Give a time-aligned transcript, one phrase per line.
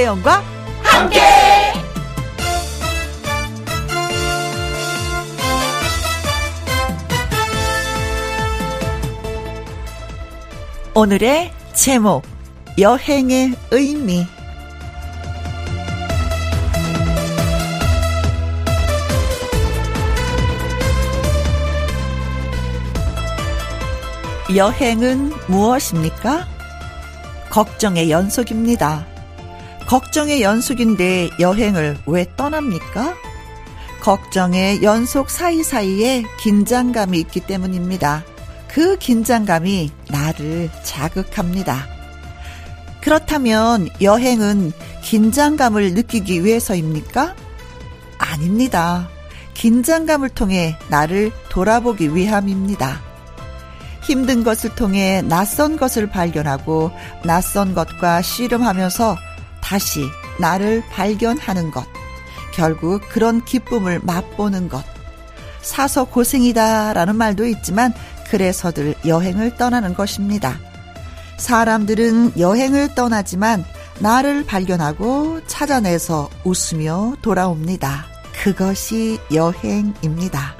[0.00, 0.42] 김혜영과
[0.82, 1.20] 함께.
[10.94, 12.22] 오늘의 제목
[12.78, 14.26] 여행의 의미
[24.56, 26.46] 여행은 무엇입니까?
[27.50, 29.09] 걱정의 연속입니다.
[29.90, 33.16] 걱정의 연속인데 여행을 왜 떠납니까?
[34.00, 38.22] 걱정의 연속 사이사이에 긴장감이 있기 때문입니다.
[38.68, 41.88] 그 긴장감이 나를 자극합니다.
[43.00, 44.70] 그렇다면 여행은
[45.02, 47.34] 긴장감을 느끼기 위해서입니까?
[48.16, 49.08] 아닙니다.
[49.54, 53.02] 긴장감을 통해 나를 돌아보기 위함입니다.
[54.04, 56.92] 힘든 것을 통해 낯선 것을 발견하고
[57.24, 59.29] 낯선 것과 씨름하면서
[59.70, 61.86] 다시 나를 발견하는 것.
[62.52, 64.84] 결국 그런 기쁨을 맛보는 것.
[65.62, 67.94] 사서 고생이다 라는 말도 있지만
[68.28, 70.58] 그래서들 여행을 떠나는 것입니다.
[71.38, 73.64] 사람들은 여행을 떠나지만
[74.00, 78.06] 나를 발견하고 찾아내서 웃으며 돌아옵니다.
[78.42, 80.56] 그것이 여행입니다.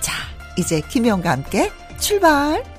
[0.00, 0.14] 자,
[0.56, 2.73] 이제 김영과 함께 출발!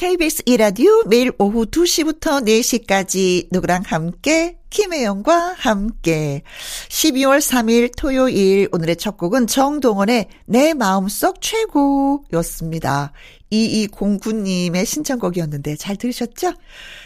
[0.00, 6.42] KBS 이라디오 매일 오후 2시부터 4시까지 누구랑 함께 김혜영과 함께
[6.88, 13.12] 12월 3일 토요일 오늘의 첫 곡은 정동원의 내 마음속 최고였습니다.
[13.52, 16.54] 2209님의 신청곡이었는데 잘 들으셨죠?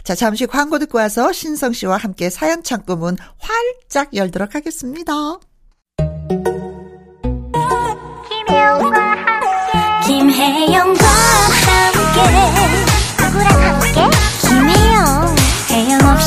[0.05, 5.12] 자, 잠시 광고 듣고 와서 신성 씨와 함께 사연 창구문 활짝 열도록 하겠습니다.
[8.29, 12.64] 김혜영과 함께 김혜영과 함께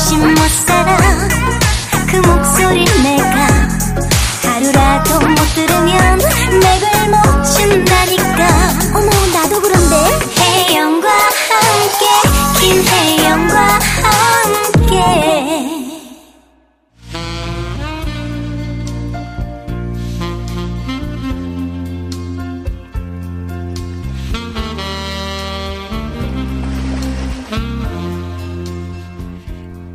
[0.08, 0.36] 없이 못
[0.66, 0.96] 살아.
[2.10, 2.97] 그 목소리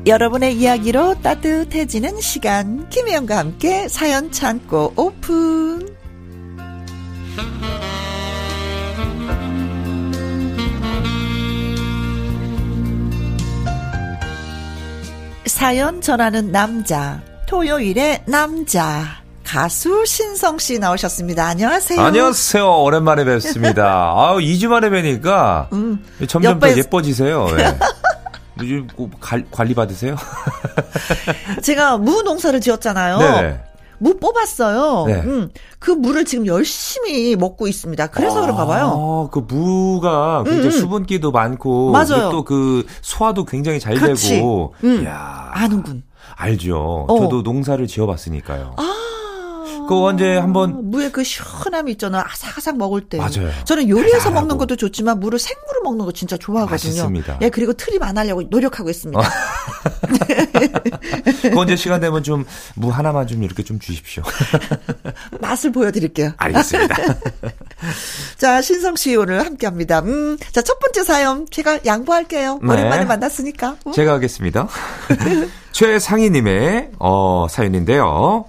[0.06, 5.88] 여러분의 이야기로 따뜻해지는 시간 김혜영과 함께 사연 창고 오픈
[15.46, 21.46] 사연 전하는 남자 토요일의 남자 가수 신성 씨 나오셨습니다.
[21.46, 22.02] 안녕하세요.
[22.02, 22.82] 안녕하세요.
[22.82, 23.84] 오랜만에 뵙습니다.
[24.16, 27.48] 아우, 2주 만에 뵈니까 음, 점점 더 옆에- 예뻐지세요.
[27.60, 27.78] 예.
[28.60, 30.16] 요즘 꼭 관- 관리 받으세요?
[31.62, 33.18] 제가 무 농사를 지었잖아요.
[33.20, 33.60] 네.
[34.00, 35.06] 무 뽑았어요.
[35.08, 35.14] 네.
[35.22, 35.50] 음,
[35.80, 38.08] 그 무를 지금 열심히 먹고 있습니다.
[38.08, 39.28] 그래서 그런가 봐요.
[39.28, 40.72] 아, 그 무가 굉장히 음, 음.
[40.72, 42.30] 수분기도 많고 맞아요.
[42.30, 44.36] 또 그 소화도 굉장히 잘 그치.
[44.36, 44.74] 되고.
[44.84, 45.04] 음.
[45.04, 46.04] 이야, 아는군.
[46.36, 47.06] 알죠.
[47.08, 47.20] 어.
[47.20, 48.74] 저도 농사를 지어봤으니까요.
[48.78, 48.94] 아.
[49.88, 52.24] 그거 언제 한번- 무의 그 시원함이 있잖아.
[52.28, 53.18] 아삭아삭 먹을 때.
[53.18, 53.50] 맞아요.
[53.66, 54.34] 저는 요리해서 달달하고.
[54.42, 56.72] 먹는 것도 좋지만 무를 생무로 먹는 거 진짜 좋아하거든요.
[56.74, 57.38] 맛있습니다.
[57.42, 59.22] 예, 그리고 트립 안 하려고 노력하고 있습니다.
[61.42, 64.24] 그 언제 시간 되면 좀 무 하나만 좀 이렇게 좀 주십시오.
[65.42, 66.34] 맛을 보여드릴게요.
[66.38, 66.96] 알겠습니다.
[68.38, 70.00] 자, 신성 씨 오늘 함께 합니다.
[70.00, 72.60] 음, 자, 첫 번째 사연 제가 양보할게요.
[72.64, 72.72] 네.
[72.74, 73.78] 오랜만에 만났으니까.
[73.88, 73.92] 음.
[73.94, 74.68] 제가 하겠습니다.
[75.72, 78.46] 최상희님의 어, 사연인데요.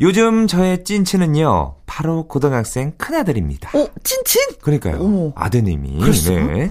[0.00, 3.70] 요즘 저의 찐친은요, 바로 고등학생 큰아들입니다.
[3.78, 4.58] 어, 찐친?
[4.60, 4.98] 그러니까요.
[5.00, 5.32] 어머.
[5.34, 5.98] 아드님이.
[6.00, 6.32] 그랬어?
[6.34, 6.70] 네.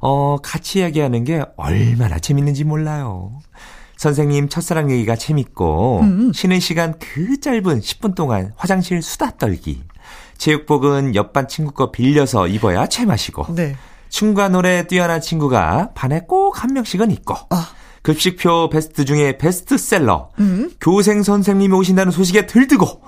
[0.00, 3.32] 어, 같이 이야기하는 게 얼마나 재밌는지 몰라요.
[3.96, 6.32] 선생님 첫사랑 얘기가 재밌고, 음.
[6.34, 9.82] 쉬는 시간 그 짧은 10분 동안 화장실 수다 떨기.
[10.36, 13.76] 체육복은 옆반 친구 거 빌려서 입어야 제맛이고, 네.
[14.08, 17.70] 춤과 노래 뛰어난 친구가 반에 꼭 한 명씩은 있고, 아.
[18.06, 20.70] 급식표 베스트 중에 베스트셀러, 음.
[20.80, 23.00] 교생 선생님이 오신다는 소식에 들뜨고,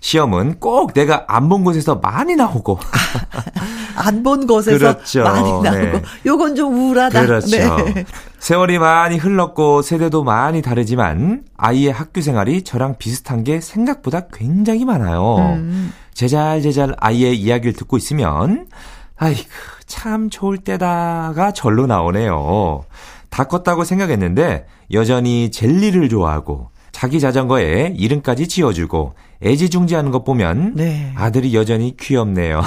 [0.00, 2.78] 시험은 꼭 내가 안 본 곳에서 많이 나오고,
[3.96, 5.22] 안 본 곳에서 그렇죠.
[5.24, 5.70] 많이 나오고.
[5.70, 6.02] 네.
[6.24, 7.26] 요건 좀 우울하다.
[7.26, 7.56] 그렇죠.
[7.58, 8.06] 네.
[8.38, 15.36] 세월이 많이 흘렀고 세대도 많이 다르지만 아이의 학교 생활이 저랑 비슷한 게 생각보다 굉장히 많아요.
[15.56, 15.92] 음.
[16.14, 18.66] 제잘제잘 아이의 이야기를 듣고 있으면
[19.18, 19.42] 아이고
[19.86, 22.84] 참 좋을 때다가 절로 나오네요.
[23.30, 31.12] 다 컸다고 생각했는데 여전히 젤리를 좋아하고 자기 자전거에 이름까지 지어주고 애지중지하는 것 보면 네.
[31.16, 32.60] 아들이 여전히 귀엽네요.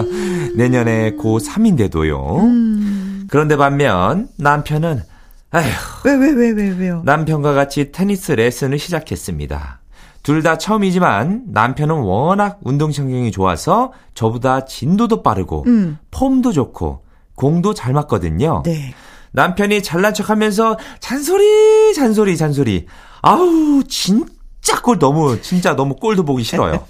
[0.56, 2.40] 내년에 고3인데도요.
[2.40, 3.26] 음.
[3.30, 5.02] 그런데 반면 남편은
[5.50, 5.68] 아휴.
[6.04, 7.02] 왜, 왜, 왜, 왜, 왜요?
[7.04, 9.80] 남편과 같이 테니스 레슨을 시작했습니다.
[10.22, 15.98] 둘 다 처음이지만 남편은 워낙 운동신경이 좋아서 저보다 진도도 빠르고 음.
[16.10, 17.02] 폼도 좋고
[17.34, 18.62] 공도 잘 맞거든요.
[18.64, 18.92] 네.
[19.38, 22.86] 남편이 잘난 척 하면서 잔소리, 잔소리, 잔소리.
[23.22, 26.84] 아우, 진짜 꼴 너무, 진짜 너무 꼴도 보기 싫어요.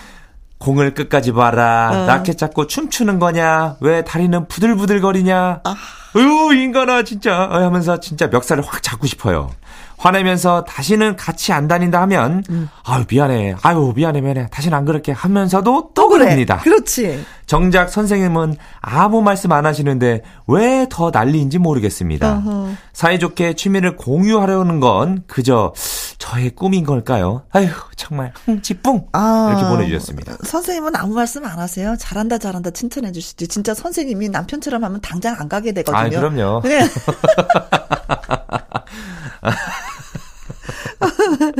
[0.56, 1.90] 공을 끝까지 봐라.
[1.92, 2.06] 어.
[2.06, 3.76] 라켓 잡고 춤추는 거냐?
[3.80, 5.60] 왜 다리는 부들부들거리냐?
[5.62, 5.76] 아.
[6.16, 7.44] 으유, 인간아, 진짜.
[7.44, 9.50] 어, 하면서 진짜 멱살을 확 잡고 싶어요.
[10.00, 12.70] 화내면서 다시는 같이 안 다닌다 하면, 음.
[12.84, 13.56] 아유, 미안해.
[13.62, 14.46] 아유, 미안해, 미안해.
[14.50, 16.24] 다시는 안 그럴게 하면서도 또 그래.
[16.24, 16.56] 그럽니다.
[16.60, 17.22] 그렇지.
[17.44, 22.36] 정작 선생님은 아무 말씀 안 하시는데 왜 더 난리인지 모르겠습니다.
[22.38, 22.70] 어허.
[22.94, 25.74] 사이좋게 취미를 공유하려는 건 그저
[26.18, 27.42] 저의 꿈인 걸까요?
[27.52, 29.48] 아휴, 정말 흥지뿡 아.
[29.50, 30.36] 이렇게 보내주셨습니다.
[30.44, 31.94] 선생님은 아무 말씀 안 하세요.
[31.98, 33.48] 잘한다, 잘한다 칭찬해 주시지.
[33.48, 35.98] 진짜 선생님이 남편처럼 하면 당장 안 가게 되거든요.
[35.98, 36.62] 아, 그럼요.
[36.64, 36.80] 네.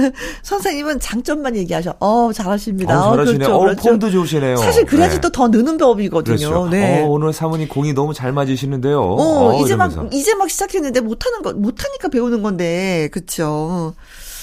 [0.42, 1.94] 선생님은 장점만 얘기하셔.
[2.00, 2.98] 어, 잘하십니다.
[2.98, 3.38] 어, 잘하시네요.
[3.38, 3.82] 그렇죠, 어, 그렇죠.
[3.82, 4.56] 폼도 좋으시네요.
[4.56, 5.20] 사실 그래야지 네.
[5.20, 6.36] 또더 느는 법이거든요.
[6.36, 6.68] 그렇죠.
[6.70, 7.02] 네.
[7.02, 9.00] 어, 오늘 사모님 공이 너무 잘 맞으시는데요.
[9.00, 10.16] 어, 어, 이제 막, 이러면서.
[10.16, 13.94] 이제 막 시작했는데 못하는 거, 못하니까 배우는 건데, 그쵸.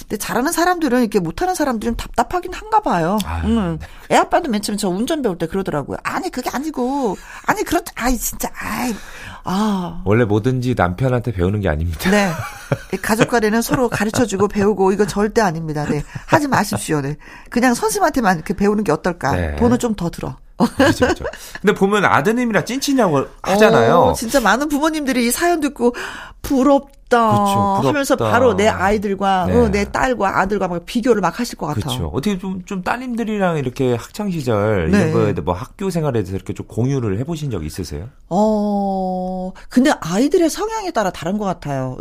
[0.08, 3.18] 근데 잘하는 사람들은 이렇게 못하는 사람들은 답답하긴 한가 봐요.
[3.26, 3.80] 아유, 응.
[4.10, 5.98] 애 아빠도 맨 처음에 저 운전 배울 때 그러더라고요.
[6.04, 8.96] 아니, 그게 아니고, 아니, 그렇다, 아이, 진짜, 아이,
[9.44, 10.02] 아.
[10.06, 12.10] 원래 뭐든지 남편한테 배우는 게 아닙니다.
[12.10, 12.32] 네.
[13.02, 15.86] 가족 간에는 서로 가르쳐 주고 배우고, 이건 절대 아닙니다.
[15.86, 16.04] 네.
[16.26, 17.02] 하지 마십시오.
[17.02, 17.18] 네.
[17.50, 19.36] 그냥 선생님한테만 이렇게 배우는 게 어떨까.
[19.36, 19.56] 네.
[19.58, 20.38] 돈은 좀 더 들어.
[20.78, 21.26] 그렇죠, 그렇죠.
[21.62, 23.96] 근데 보면 아드님이랑 찐친이라고 하잖아요.
[23.98, 25.96] 어, 진짜 많은 부모님들이 이 사연 듣고
[26.42, 27.88] 부럽 다, 그쵸, 부럽다.
[27.88, 29.56] 하면서 바로 내 아이들과 네.
[29.56, 31.82] 어, 내 딸과 아들과 막 비교를 막 하실 것 같아.
[31.82, 32.08] 그렇죠.
[32.08, 35.00] 어떻게 좀, 좀 따님들이랑 이렇게 학창 시절 네.
[35.00, 38.10] 이런 거에 대해 뭐 학교 생활에서 이렇게 좀 공유를 해보신 적 있으세요?
[38.30, 41.98] 어, 근데 아이들의 성향에 따라 다른 것 같아요.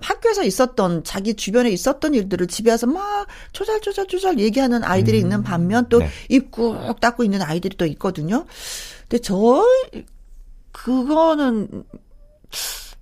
[0.00, 5.98] 학교에서 있었던 자기 주변에 있었던 일들을 집에 와서 막 조잘조잘조잘 얘기하는 아이들이 있는 반면 또
[5.98, 6.08] 네.
[6.28, 8.44] 입꾹 닫고 있는 아이들이 또 있거든요.
[9.08, 9.64] 근데 저
[10.72, 11.84] 그거는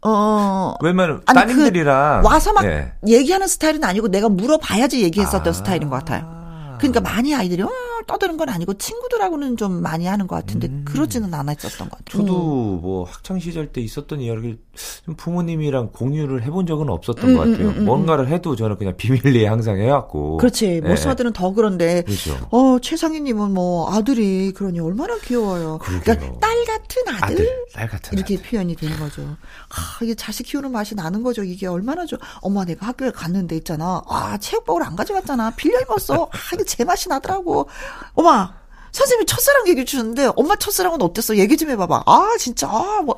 [0.09, 2.93] 어 왜냐면 아니, 따님들이랑 그 와서 막 예.
[3.07, 5.53] 얘기하는 스타일은 아니고 내가 물어봐야지 얘기했었던 아.
[5.53, 6.77] 스타일인 것 같아요.
[6.79, 7.69] 그러니까 많이 아이들이 어,
[8.07, 12.23] 떠드는 건 아니고 친구들하고는 좀 많이 하는 것 같은데 그러지는 않았었던 것 같아요.
[12.23, 12.27] 음.
[12.27, 12.39] 저도
[12.83, 14.59] 뭐 학창 시절 때 있었던 이야기를
[15.05, 17.73] 좀 부모님이랑 공유를 해본 적은 없었던 것 같아요.
[17.83, 20.37] 뭔가를 해도 저는 그냥 비밀리에 항상 해왔고.
[20.39, 20.67] 그렇지.
[20.67, 20.81] 예.
[20.81, 22.03] 모스 아들은 더 그런데.
[22.03, 22.37] 그렇죠.
[22.51, 25.79] 어, 최상희님은 뭐, 아들이, 그러니 얼마나 귀여워요.
[25.79, 26.17] 그러게요.
[26.17, 27.35] 그러니까 딸 같은 아들?
[27.35, 28.47] 아들, 딸 같은 이렇게 아들.
[28.49, 29.23] 표현이 되는 거죠.
[29.23, 31.43] 아, 이게 자식 키우는 맛이 나는 거죠.
[31.43, 32.19] 이게 얼마나 좋아.
[32.41, 34.03] 엄마, 내가 학교에 갔는데 있잖아.
[34.09, 35.53] 아, 체육복을 안 가져갔잖아.
[35.57, 36.25] 빌려 입었어.
[36.25, 37.69] 아, 이게 제 맛이 나더라고.
[38.15, 38.55] 엄마,
[38.93, 41.37] 선생님이 첫사랑 얘기 주셨는데, 엄마 첫사랑은 어땠어?
[41.37, 42.03] 얘기 좀 해봐봐.
[42.07, 43.17] 아, 진짜, 아, 뭐,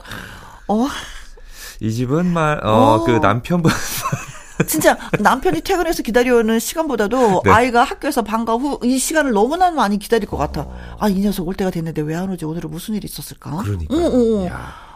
[0.68, 0.86] 어,
[1.80, 2.70] 이 집은 말, 어,
[3.00, 3.04] 어.
[3.04, 3.70] 그 남편분.
[4.66, 7.50] 진짜 남편이 퇴근해서 기다려오는 시간보다도 네.
[7.52, 10.66] 아이가 학교에서 방과 후 이 시간을 너무나 많이 기다릴 것 같아.
[10.98, 12.44] 아, 이 녀석 올 때가 됐는데 왜 안 오지?
[12.44, 13.56] 오늘은 무슨 일이 있었을까?
[13.62, 13.94] 그러니까.
[13.94, 14.48] 응, 응.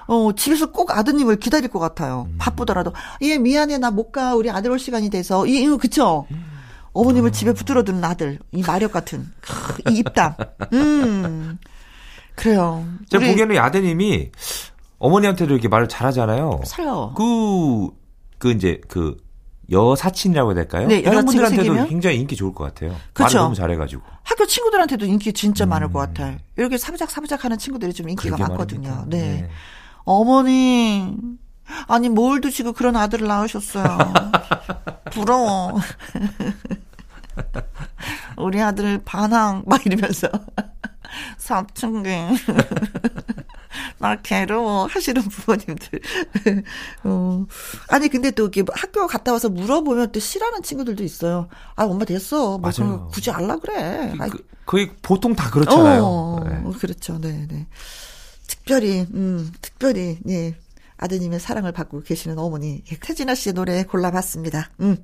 [0.09, 2.27] 어, 집에서 꼭 아드님을 기다릴 것 같아요.
[2.29, 2.35] 음.
[2.39, 2.93] 바쁘더라도.
[3.23, 4.35] 얘 미안해, 나 못 가.
[4.35, 5.47] 우리 아들 올 시간이 돼서.
[5.47, 6.27] 이, 이 그쵸?
[6.93, 7.33] 어머님을 음.
[7.33, 8.39] 집에 붙들어 두는 아들.
[8.53, 9.27] 이 마력 같은.
[9.41, 10.35] 크, 이 입담.
[10.73, 11.59] 음.
[12.35, 12.85] 그래요.
[13.11, 14.31] 제가 보기에는 야대님이
[14.99, 16.61] 어머니한테도 이렇게 말을 잘하잖아요.
[16.65, 17.13] 살려.
[17.17, 17.89] 그,
[18.39, 19.17] 그 이제 그
[19.71, 20.87] 여사친이라고 해야 될까요?
[20.87, 21.89] 네, 이런 분들한테도 생기면?
[21.89, 22.91] 굉장히 인기 좋을 것 같아요.
[23.13, 23.25] 그쵸.
[23.25, 24.03] 말을 너무 잘해가지고.
[24.23, 26.07] 학교 친구들한테도 인기 진짜 많을 것 음.
[26.07, 26.37] 같아요.
[26.57, 28.89] 이렇게 사부작사부작 하는 친구들이 좀 인기가 많거든요.
[28.91, 29.17] 말입니다.
[29.17, 29.49] 네.
[30.05, 31.17] 어머니,
[31.87, 33.99] 아니, 뭘 드시고 그런 아들을 낳으셨어요.
[35.13, 35.79] 부러워.
[38.39, 40.29] 우리 아들 반항, 막 이러면서.
[41.37, 42.11] 사춘기.
[43.99, 44.87] 나 괴로워.
[44.87, 46.01] 하시는 부모님들.
[47.05, 47.47] 어.
[47.89, 51.49] 아니, 근데 또 이렇게 학교 갔다 와서 물어보면 또 싫어하는 친구들도 있어요.
[51.77, 52.59] 아, 엄마 됐어.
[52.59, 52.99] 뭐 맞아요.
[53.01, 54.15] 거 굳이 알라 그래.
[54.31, 56.03] 그, 거의 보통 다 그렇잖아요.
[56.05, 56.63] 어, 네.
[56.79, 57.19] 그렇죠.
[57.21, 57.67] 네, 네.
[58.47, 60.55] 특별히, 음, 특별히, 예.
[60.99, 62.83] 아드님의 사랑을 받고 계시는 어머니.
[62.91, 64.71] 예, 태진아 씨의 노래 골라봤습니다.
[64.81, 64.97] 음,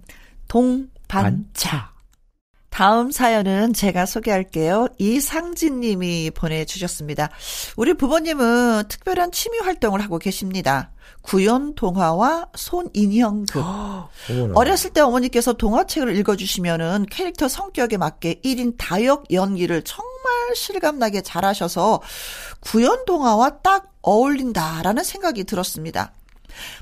[0.47, 1.93] 동반차.
[2.79, 4.87] 다음 사연은 제가 소개할게요.
[4.99, 7.29] 이상진 님이 보내주셨습니다.
[7.77, 10.93] 우리 부모님은 특별한 취미 활동을 하고 계십니다.
[11.23, 13.63] 구연 동화와 손인형 등.
[14.31, 14.53] 어머나.
[14.55, 22.01] 어렸을 때 어머니께서 동화책을 읽어주시면은 캐릭터 성격에 맞게 1인 다역 연기를 정말 실감나게 잘하셔서
[22.61, 26.13] 구연 동화와 딱 어울린다라는 생각이 들었습니다.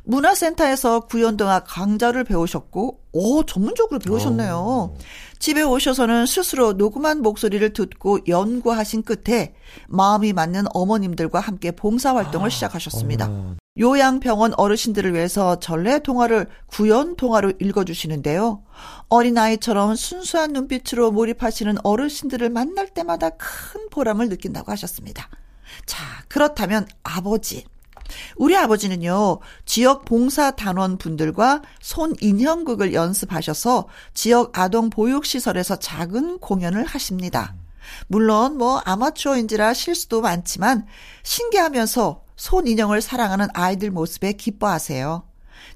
[0.05, 4.95] 문화센터에서 구연동화 강좌를 배우셨고, 오, 전문적으로 배우셨네요.
[5.39, 9.55] 집에 오셔서는 스스로 녹음한 목소리를 듣고 연구하신 끝에
[9.89, 13.27] 마음이 맞는 어머님들과 함께 봉사활동을 시작하셨습니다.
[13.27, 13.57] 어머나.
[13.79, 18.63] 요양병원 어르신들을 위해서 전래 동화를 구연 동화로 읽어주시는데요.
[19.09, 25.29] 어린아이처럼 순수한 눈빛으로 몰입하시는 어르신들을 만날 때마다 큰 보람을 느낀다고 하셨습니다.
[25.85, 27.65] 자, 그렇다면 아버지.
[28.37, 37.55] 우리 아버지는요, 지역 봉사 단원 분들과 손인형극을 연습하셔서 지역 아동 보육시설에서 작은 공연을 하십니다.
[38.09, 40.87] 물론 뭐 아마추어인지라 실수도 많지만
[41.23, 45.25] 신기하면서 손인형을 사랑하는 아이들 모습에 기뻐하세요.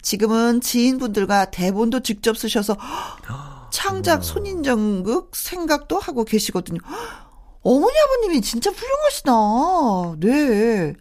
[0.03, 2.77] 지금은 지인분들과 대본도 직접 쓰셔서
[3.71, 6.81] 창작 손인정극 생각도 하고 계시거든요.
[7.63, 9.33] 어머니 아버님이 진짜 훌륭하시다.
[10.21, 10.95] 네.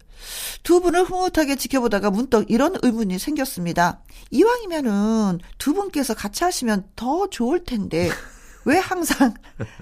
[0.62, 4.02] 두 분을 흐뭇하게 지켜보다가 문득 이런 의문이 생겼습니다.
[4.30, 8.10] 이왕이면은 두 분께서 같이 하시면 더 좋을 텐데
[8.64, 9.34] 왜 항상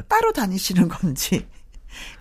[0.08, 1.46] 따로 다니시는 건지.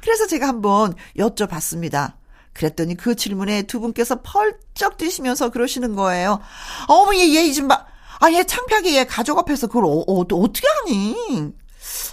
[0.02, 2.14] 그래서 제가 한번 여쭤봤습니다.
[2.54, 6.40] 그랬더니 그 질문에 두 분께서 펄쩍 뛰시면서 그러시는 거예요.
[6.88, 7.86] 어머, 얘, 얘, 좀 봐.
[8.20, 11.54] 아, 얘 창피하게 얘 가족 앞에서 그걸 어, 어, 어떻게 하니?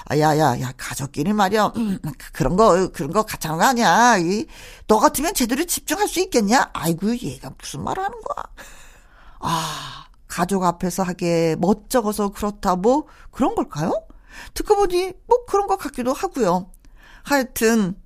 [0.06, 1.72] 아, 야, 야, 야, 가족끼리 말이야.
[1.76, 1.98] 음,
[2.32, 4.18] 그런 거, 그런 거 가짜는 거 아니야.
[4.18, 4.46] 이,
[4.86, 6.70] 너 같으면 제대로 집중할 수 있겠냐?
[6.74, 8.44] 아이고, 얘가 무슨 말 하는 거야.
[9.40, 13.92] 아, 가족 앞에서 하기에 멋쩍어서 그렇다, 뭐, 그런 걸까요?
[14.52, 16.70] 듣고 보니, 뭐, 그런 것 같기도 하고요.
[17.22, 17.96] 하여튼,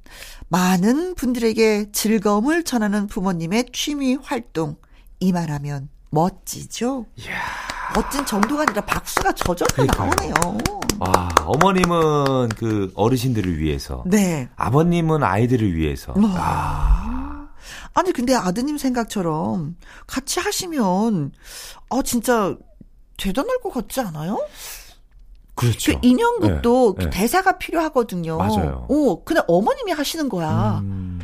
[0.48, 4.76] 많은 분들에게 즐거움을 전하는 부모님의 취미 활동
[5.20, 7.06] 이말하면 멋지죠.
[7.16, 7.77] 이야.
[7.94, 10.34] 멋진 정도가 아니라 박수가 저절로 나오네요.
[11.00, 14.02] 아, 어머님은 그 어르신들을 위해서.
[14.06, 14.48] 네.
[14.56, 16.12] 아버님은 아이들을 위해서.
[16.12, 16.20] 어.
[16.36, 17.48] 아.
[17.94, 19.74] 아니 근데 아드님 생각처럼
[20.06, 21.32] 같이 하시면
[21.88, 22.56] 어 진짜
[23.16, 24.38] 대단할 것 같지 않아요?
[25.56, 25.92] 그렇죠.
[25.92, 27.10] 그 인형극도 네, 네.
[27.10, 28.36] 대사가 필요하거든요.
[28.38, 28.86] 맞아요.
[28.88, 30.78] 어, 근데 어머님이 하시는 거야.
[30.84, 31.18] 음.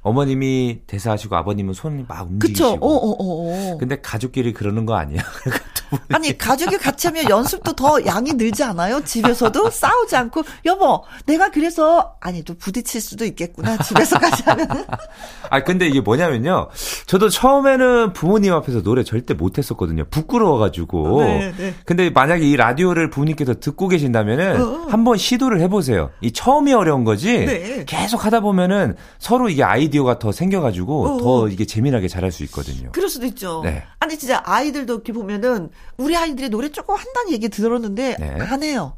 [0.00, 2.70] 어머님이 대사하시고 아버님은 손이 막 움직이시고.
[2.70, 2.78] 그쵸.
[2.80, 3.76] 어, 어, 어, 어.
[3.78, 5.20] 근데 가족끼리 그러는 거 아니야?
[6.12, 9.02] 아니 가족이 같이 하면 연습도 더 양이 늘지 않아요?
[9.04, 14.66] 집에서도 싸우지 않고 여보 내가 그래서 아니 또 부딪힐 수도 있겠구나 집에서까지 하면.
[15.50, 16.68] 아 근데 이게 뭐냐면요.
[17.06, 20.04] 저도 처음에는 부모님 앞에서 노래 절대 못했었거든요.
[20.10, 21.22] 부끄러워가지고.
[21.22, 21.74] 네, 네.
[21.84, 24.66] 근데 만약에 이 라디오를 부모님께서 듣고 계신다면은 어.
[24.66, 24.86] 어.
[24.88, 26.10] 한번 시도를 해보세요.
[26.20, 27.44] 이 처음이 어려운 거지.
[27.44, 27.84] 네.
[27.86, 31.18] 계속 하다 보면은 서로 이게 아이디어가 더 생겨가지고 어.
[31.18, 31.48] 더 어.
[31.48, 32.90] 이게 재미나게 잘할 수 있거든요.
[32.92, 33.62] 그럴 수도 있죠.
[33.64, 33.84] 네.
[33.98, 38.40] 아니 진짜 아이들도 이렇게 보면은 우리 아이들이 노래 조금 한다는 얘기 들었는데 네.
[38.40, 38.96] 안 해요.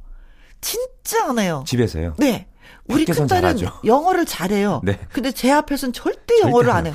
[0.60, 1.64] 진짜 안 해요.
[1.66, 2.14] 집에서요?
[2.18, 2.48] 네.
[2.88, 4.80] 우리 큰딸은 영어를 잘해요.
[4.84, 4.98] 네.
[5.12, 6.94] 근데 제 앞에서는 절대 영어를 안 해요.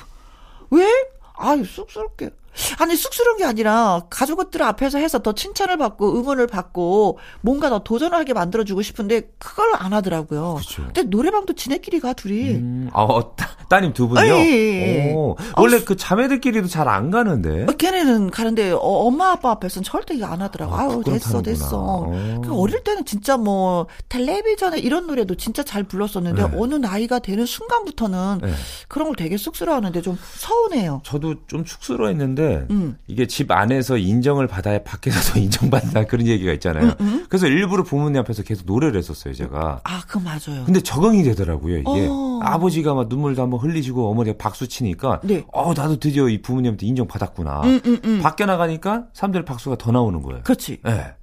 [0.71, 0.87] 왜?
[1.35, 2.31] 아유, 쑥스럽게.
[2.79, 8.17] 아니 쑥스러운 게 아니라 가족들 앞에서 해서 더 칭찬을 받고 응원을 받고 뭔가 더 도전을
[8.17, 10.55] 하게 만들어주고 싶은데 그걸 안 하더라고요.
[10.55, 10.83] 그렇죠.
[10.86, 12.51] 근데 노래방도 지네끼리 가 둘이.
[12.51, 14.33] 음, 어, 따, 님 두 분이요?
[14.36, 17.63] 예, 오, 원래 아, 그 자매들끼리도 잘 안 가는데.
[17.63, 20.75] 어, 걔네는 가는데 어, 엄마 아빠 앞에서는 절대 이거 안 하더라고.
[20.75, 21.69] 아, 유 됐어 됐어.
[21.81, 22.41] 어.
[22.43, 26.57] 그 어릴 때는 진짜 뭐 텔레비전에 이런 노래도 진짜 잘 불렀었는데 네.
[26.57, 28.53] 어느 나이가 되는 순간부터는 네.
[28.88, 31.01] 그런 걸 되게 쑥스러워하는데 좀 서운해요.
[31.03, 32.42] 저도 좀 쑥스러워했는데.
[32.43, 32.97] 있는데 음.
[33.07, 36.88] 이게 집 안에서 인정을 받아야 밖에서도 인정받는다 그런 얘기가 있잖아요.
[36.88, 37.25] 음, 음.
[37.29, 39.81] 그래서 일부러 부모님 앞에서 계속 노래를 했었어요, 제가.
[39.83, 40.65] 아, 그 맞아요.
[40.65, 42.07] 근데 적응이 되더라고요, 이게.
[42.09, 42.39] 어.
[42.43, 45.45] 아버지가 막 눈물도 한번 흘리시고 어머니가 박수 치니까 네.
[45.53, 47.62] 어, 나도 드디어 이 부모님한테 인정받았구나.
[47.62, 48.19] 음, 음, 음.
[48.21, 50.41] 밖에 나가니까 사람들 박수가 더 나오는 거예요.
[50.43, 50.79] 그렇지.
[50.83, 51.13] 네.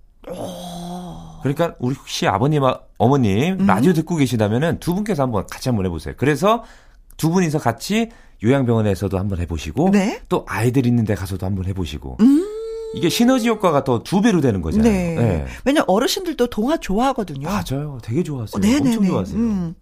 [1.42, 2.62] 그러니까 우리 혹시 아버님,
[2.98, 6.14] 어머님 라디오 듣고 계시다면은 두 분께서 한번 같이 한번 해보세요.
[6.16, 6.64] 그래서
[7.16, 8.10] 두 분이서 같이
[8.42, 10.20] 요양병원에서도 한번 해보시고 네?
[10.28, 12.47] 또 아이들 있는 데 가서도 한번 해보시고 음.
[12.94, 14.90] 이게 시너지 효과가 더 두 배로 되는 거잖아요.
[14.92, 15.14] 네.
[15.14, 15.47] 네.
[15.64, 17.49] 왜냐 어르신들도 동화 좋아하거든요.
[17.49, 17.99] 맞아요.
[18.02, 18.56] 되게 좋아하세요.
[18.56, 18.88] 어, 네네네.
[18.88, 19.38] 엄청 좋아하세요.
[19.38, 19.75] 음.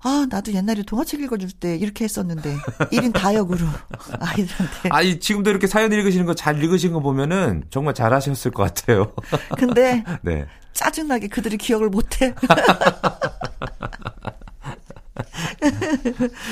[0.00, 2.54] 아, 나도 옛날에 동화책 읽어줄 때 이렇게 했었는데.
[2.92, 3.66] 1인 다역으로
[4.20, 4.88] 아이들한테.
[4.90, 9.12] 아니, 지금도 이렇게 사연 읽으시는 거 잘 읽으신 거 보면은 정말 잘 하셨을 것 같아요.
[9.56, 10.04] 근데.
[10.22, 10.46] 네.
[10.74, 12.32] 짜증나게 그들이 기억을 못 해.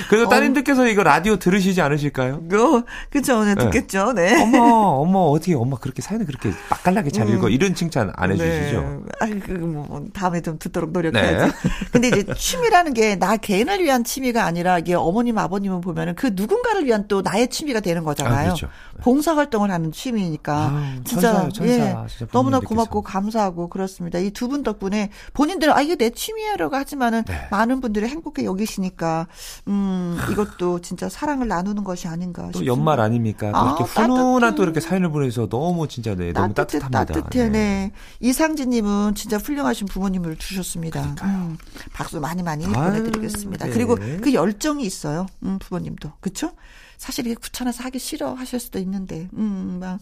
[0.08, 2.42] 그래서 따님들께서 이거 라디오 들으시지 않으실까요?
[2.48, 4.40] 그, 그쵸, 네, 듣겠죠, 네.
[4.42, 4.58] 어머,
[5.00, 7.46] 어머, 어떻게, 엄마 그렇게 사연을 그렇게 빡깔나게 잘 읽어.
[7.46, 7.50] 음.
[7.52, 8.80] 이런 칭찬 안 해주시죠?
[8.80, 8.98] 네.
[9.20, 11.46] 아이, 그, 뭐, 다음에 좀 듣도록 노력해야지.
[11.46, 11.70] 네.
[11.92, 16.84] 근데 이제 취미라는 게 나 개인을 위한 취미가 아니라 이게 어머님, 아버님을 보면은 그 누군가를
[16.84, 18.38] 위한 또 나의 취미가 되는 거잖아요.
[18.38, 18.68] 아, 그렇죠.
[19.02, 20.54] 봉사활동을 하는 취미니까.
[20.54, 21.96] 아, 진짜, 천사, 천사, 예.
[22.08, 24.18] 진짜 너무나 고맙고 감사하고 그렇습니다.
[24.18, 27.48] 이 두 분 덕분에 본인들은 아, 이게 내 취미야라고 하지만은 네.
[27.50, 29.28] 많은 분들이 행복해 여기시니까 보니까
[29.68, 32.72] 음 이것도 진짜 사랑을 나누는 것이 아닌가 또 싶습니다.
[32.72, 33.52] 연말 아닙니까?
[33.52, 34.56] 또 아, 이렇게 훈훈한 따뜻해.
[34.56, 37.20] 또 이렇게 사연을 보내서 너무 진짜 네, 너무 따뜻해, 따뜻합니다.
[37.20, 37.92] 따뜻해, 네.
[38.20, 41.14] 이상진 님은 진짜 훌륭하신 부모님을 두셨습니다.
[41.22, 41.56] 음,
[41.92, 43.66] 박수 많이 많이 아유, 보내드리겠습니다.
[43.66, 43.72] 네.
[43.72, 45.26] 그리고 그 열정이 있어요.
[45.44, 46.12] 음, 부모님도.
[46.20, 46.52] 그쵸?
[46.98, 49.98] 사실 이게 귀찮아서 하기 싫어 하실 수도 있는데, 음, 막,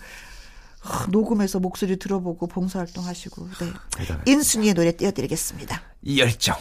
[0.85, 3.73] 어, 녹음해서 목소리 들어보고 봉사활동 하시고, 네.
[4.27, 5.83] 인순이의 노래 띄워드리겠습니다.
[6.03, 6.57] 이 열정.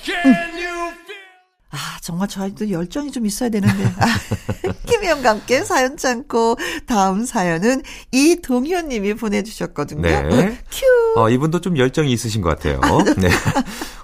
[1.74, 3.84] 아, 정말 저희도 열정이 좀 있어야 되는데.
[3.98, 4.06] 아,
[4.86, 10.02] 김혜영과 함께 사연 참고 다음 사연은 이동현 님이 보내주셨거든요.
[10.02, 10.58] 네.
[10.72, 11.20] 큐.
[11.20, 12.80] 어, 이분도 좀 열정이 있으신 것 같아요.
[13.18, 13.30] 네.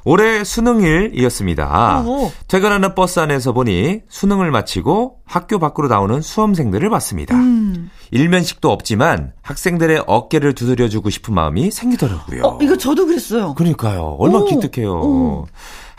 [0.04, 2.00] 올해 수능일이었습니다.
[2.00, 2.32] 어머.
[2.48, 7.36] 퇴근하는 버스 안에서 보니 수능을 마치고 학교 밖으로 나오는 수험생들을 봤습니다.
[7.36, 7.92] 음.
[8.12, 12.44] 일면식도 없지만 학생들의 어깨를 두드려주고 싶은 마음이 생기더라고요.
[12.44, 13.54] 어, 이거 저도 그랬어요.
[13.54, 14.16] 그러니까요.
[14.18, 14.92] 얼마나 오, 기특해요.
[14.94, 15.48] 오.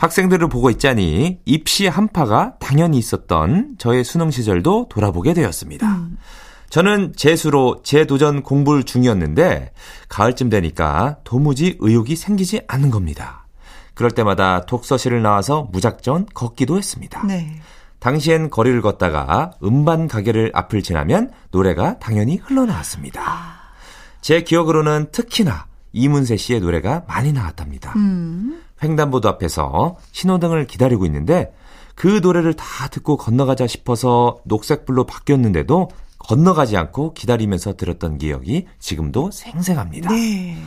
[0.01, 5.87] 학생들을 보고 있자니 입시 한파가 당연히 있었던 저의 수능 시절도 돌아보게 되었습니다.
[5.87, 6.17] 음.
[6.71, 9.71] 저는 재수로 재도전 공부를 중이었는데
[10.09, 13.45] 가을쯤 되니까 도무지 의욕이 생기지 않는 겁니다.
[13.93, 17.23] 그럴 때마다 독서실을 나와서 무작정 걷기도 했습니다.
[17.27, 17.61] 네.
[17.99, 23.21] 당시엔 거리를 걷다가 음반 가게를 앞을 지나면 노래가 당연히 흘러나왔습니다.
[24.21, 27.93] 제 기억으로는 특히나 이문세 씨의 노래가 많이 나왔답니다.
[27.97, 28.63] 음.
[28.83, 31.53] 횡단보도 앞에서 신호등을 기다리고 있는데
[31.95, 40.11] 그 노래를 다 듣고 건너가자 싶어서 녹색불로 바뀌었는데도 건너가지 않고 기다리면서 들었던 기억이 지금도 생생합니다.
[40.11, 40.57] 네.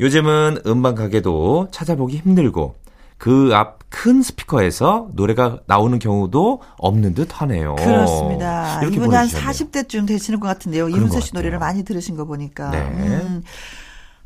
[0.00, 2.76] 요즘은 음반 가게도 찾아보기 힘들고
[3.18, 7.76] 그 앞 큰 스피커에서 노래가 나오는 경우도 없는 듯 하네요.
[7.76, 8.80] 그렇습니다.
[8.82, 9.52] 이렇게 이분이 한 보내주셨네요.
[9.52, 10.88] 40대쯤 되시는 것 같은데요.
[10.88, 11.60] 이문세 것씨 노래를.
[11.60, 12.70] 많이 들으신 거 보니까.
[12.70, 12.80] 네.
[12.80, 13.42] 음.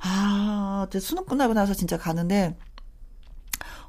[0.01, 2.57] 아, 이제 수능 끝나고 나서 진짜 가는데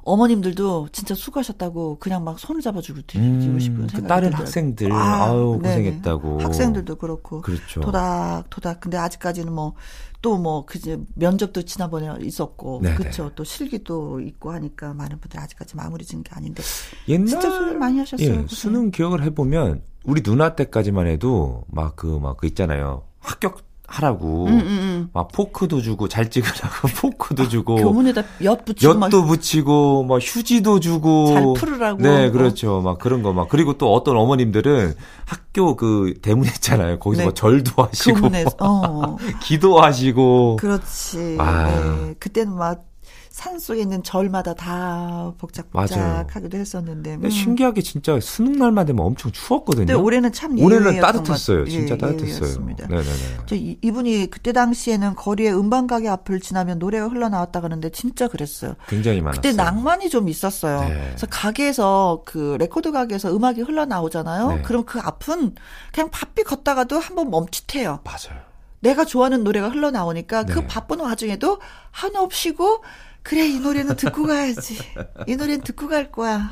[0.02, 4.46] 어머님들도 진짜 수고하셨다고 그냥 막 손을 잡아주고 드리고 음, 싶은 그 생각이 다른 들더라고요.
[4.46, 5.74] 학생들 아, 아, 유 네네.
[5.76, 6.40] 고생했다고.
[6.40, 7.80] 학생들도 그렇고 그렇죠.
[7.80, 9.74] 토닥토닥 근데 아직까지는 뭐
[10.22, 12.96] 또 뭐 그제 면접도 지난번에 있었고 네네.
[12.96, 16.62] 그렇죠 또 실기도 있고 하니까 많은 분들이 아직까지 마무리 지은 게 아닌데
[17.08, 18.42] 옛날 진짜 수능 많이 하셨어요.
[18.42, 18.46] 예.
[18.48, 25.10] 수능 기억을 해보면 우리 누나 때까지만 해도 막 그막그 있잖아요 합격 하라고 음, 음, 음.
[25.12, 30.78] 막 포크도 주고 잘 찍으라고 포크도 주고 교문에다 엿 붙이고 막 엿도 붙이고 막 휴지도
[30.78, 32.00] 주고 잘 풀으라고.
[32.02, 34.94] 네 그렇죠 막 그런 거 막 그리고 또 어떤 어머님들은
[35.26, 37.26] 학교 그 대문 있잖아요 거기서 네.
[37.26, 41.36] 막 절도 하시고 교문에서 어 기도하시고 그렇지.
[41.40, 41.64] 아.
[41.66, 42.14] 네.
[42.20, 42.84] 그때는 막
[43.30, 47.14] 산 속에 있는 절마다 다 복작복작하기도 했었는데.
[47.14, 47.30] 음.
[47.30, 49.86] 신기하게 진짜 수능 날만 되면 엄청 추웠거든요.
[49.86, 51.64] 근데 올해는 참 올해는 따뜻했어요.
[51.66, 52.66] 진짜 예, 따뜻했어요.
[52.66, 53.06] 네네네.
[53.52, 58.74] 이, 이분이 그때 당시에는 거리에 음반 가게 앞을 지나면 노래가 흘러나왔다 그러는데 진짜 그랬어요.
[58.88, 59.40] 굉장히 많았어요.
[59.40, 60.80] 그때 낭만이 좀 있었어요.
[60.80, 61.06] 네.
[61.10, 64.48] 그래서 가게에서 그 레코드 가게에서 음악이 흘러나오잖아요.
[64.48, 64.62] 네.
[64.62, 65.54] 그럼 그 앞은
[65.92, 68.00] 그냥 바삐 걷다가도 한번 멈칫해요.
[68.02, 68.40] 맞아요.
[68.80, 70.66] 내가 좋아하는 노래가 흘러나오니까 그 네.
[70.66, 72.82] 바쁜 와중에도 한숨 쉬고
[73.22, 74.78] 그래 이 노래는 듣고 가야지.
[75.26, 76.50] 이 노래는 듣고 갈 거야.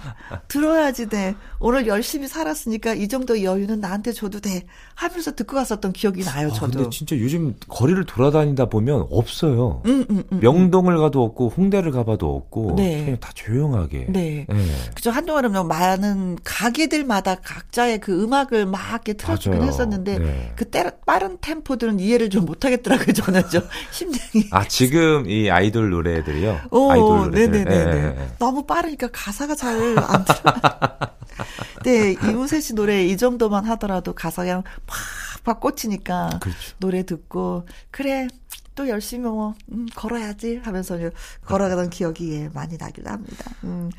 [0.48, 1.35] 들어야지 돼.
[1.61, 4.64] 오늘 열심히 살았으니까 이 정도 여유는 나한테 줘도 돼.
[4.94, 6.48] 하면서 듣고 갔었던 기억이 나요.
[6.48, 6.78] 아, 저도.
[6.78, 9.83] 근데 진짜 요즘 거리를 돌아다니다 보면 없어요.
[9.87, 10.40] 음, 음, 음.
[10.40, 13.04] 명동을 가도 없고 홍대를 가봐도 없고 네.
[13.04, 14.07] 그냥 다 조용하게.
[14.11, 14.46] 네.
[14.48, 14.66] 네.
[14.94, 19.68] 그죠 한동안은 너무 많은 가게들마다 각자의 그 음악을 막 이렇게 틀어주긴 맞아요.
[19.72, 20.52] 했었는데 네.
[20.57, 23.12] 그 때려, 빠른 템포들은 이해를 좀 못하겠더라고요.
[23.14, 24.44] 저는 좀 심장이.
[24.50, 26.59] 아 지금 이 아이돌 노래들이요.
[26.70, 27.64] 오, 아이돌 노래들.
[27.64, 27.96] 네네네네.
[27.96, 28.28] 예, 예.
[28.38, 30.38] 너무 빠르니까 가사가 잘 안 들어.
[31.85, 34.62] 네, 이문세 씨 노래 이 정도만 하더라도 가사 그냥
[35.44, 36.59] 팍팍 꽂히니까 그렇죠.
[36.78, 38.26] 노래 듣고 그래
[38.74, 40.96] 또 열심히 뭐 음, 걸어야지 하면서
[41.44, 43.50] 걸어가던 기억이 예, 많이 나기도 합니다.
[43.64, 43.90] 음,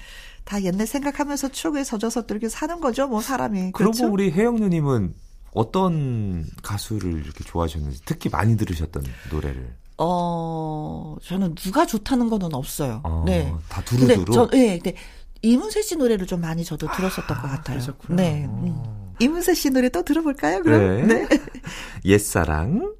[0.45, 3.71] 다 옛날 생각하면서 추억에 젖어서 또 이렇게 사는 거죠, 뭐 사람이.
[3.73, 4.07] 그러고 그렇죠?
[4.11, 5.13] 우리 혜영 누님은
[5.53, 9.73] 어떤 가수를 이렇게 좋아하셨는지 특히 많이 들으셨던 노래를.
[9.99, 13.01] 어, 저는 누가 좋다는 거는 없어요.
[13.03, 13.53] 어, 네.
[13.67, 14.33] 다 근데 두루두루.
[14.33, 14.95] 저, 예, 근데
[15.41, 17.75] 이문세 씨 노래를 좀 많이 저도 들었었던 것 같아요.
[17.77, 18.15] 그러셨구나.
[18.21, 18.45] 네.
[18.47, 18.61] 어.
[18.63, 19.13] 음.
[19.19, 21.07] 이문세 씨 노래 또 들어볼까요, 그럼?
[21.07, 21.27] 네.
[22.05, 22.93] 옛사랑.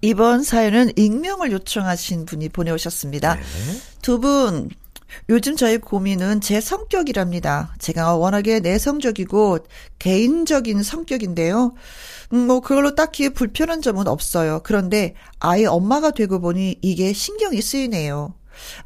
[0.00, 3.34] 이번 사연은 익명을 요청하신 분이 보내오셨습니다.
[3.34, 3.42] 네.
[4.00, 4.70] 두 분,
[5.28, 7.74] 요즘 저의 고민은 제 성격이랍니다.
[7.78, 9.58] 제가 워낙에 내성적이고
[9.98, 11.74] 개인적인 성격인데요.
[12.32, 14.60] 음, 뭐 그걸로 딱히 불편한 점은 없어요.
[14.64, 18.34] 그런데 아이 엄마가 되고 보니 이게 신경이 쓰이네요.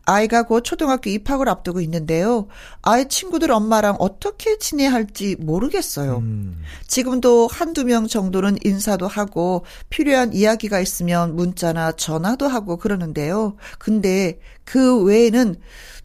[0.05, 2.49] 아이가 곧 초등학교 입학을 앞두고 있는데요.
[2.83, 6.19] 아이 친구들 엄마랑 어떻게 지내야 할지 모르겠어요.
[6.19, 6.63] 음.
[6.87, 13.57] 지금도 한두 명 정도는 인사도 하고 필요한 이야기가 있으면 문자나 전화도 하고 그러는데요.
[13.79, 15.57] 근데 그 외에는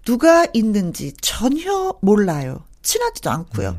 [0.08, 2.64] 누가 있는지 전혀 몰라요.
[2.82, 3.76] 친하지도 않고요.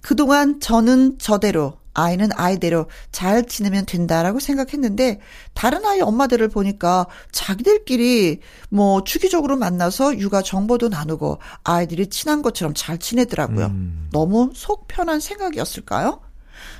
[0.00, 5.20] 그동안 저는 저대로, 아이는 아이대로 잘 지내면 된다라고 생각했는데
[5.52, 12.96] 다른 아이 엄마들을 보니까 자기들끼리 뭐 주기적으로 만나서 육아 정보도 나누고 아이들이 친한 것처럼 잘
[12.96, 13.66] 지내더라고요.
[13.66, 14.08] 음.
[14.12, 16.22] 너무 속 편한 생각이었을까요?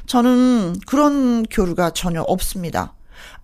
[0.06, 2.94] 저는 그런 교류가 전혀 없습니다.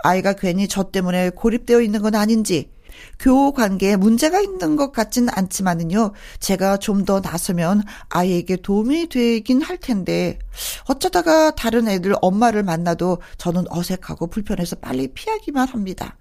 [0.02, 2.70] 아이가 괜히 저 때문에 고립되어 있는 건 아닌지
[3.18, 9.76] 교우 관계에 문제가 있는 것 같진 않지만은요, 제가 좀 더 나서면 아이에게 도움이 되긴 할
[9.78, 10.38] 텐데,
[10.84, 16.16] 어쩌다가 다른 애들 엄마를 만나도 저는 어색하고 불편해서 빨리 피하기만 합니다.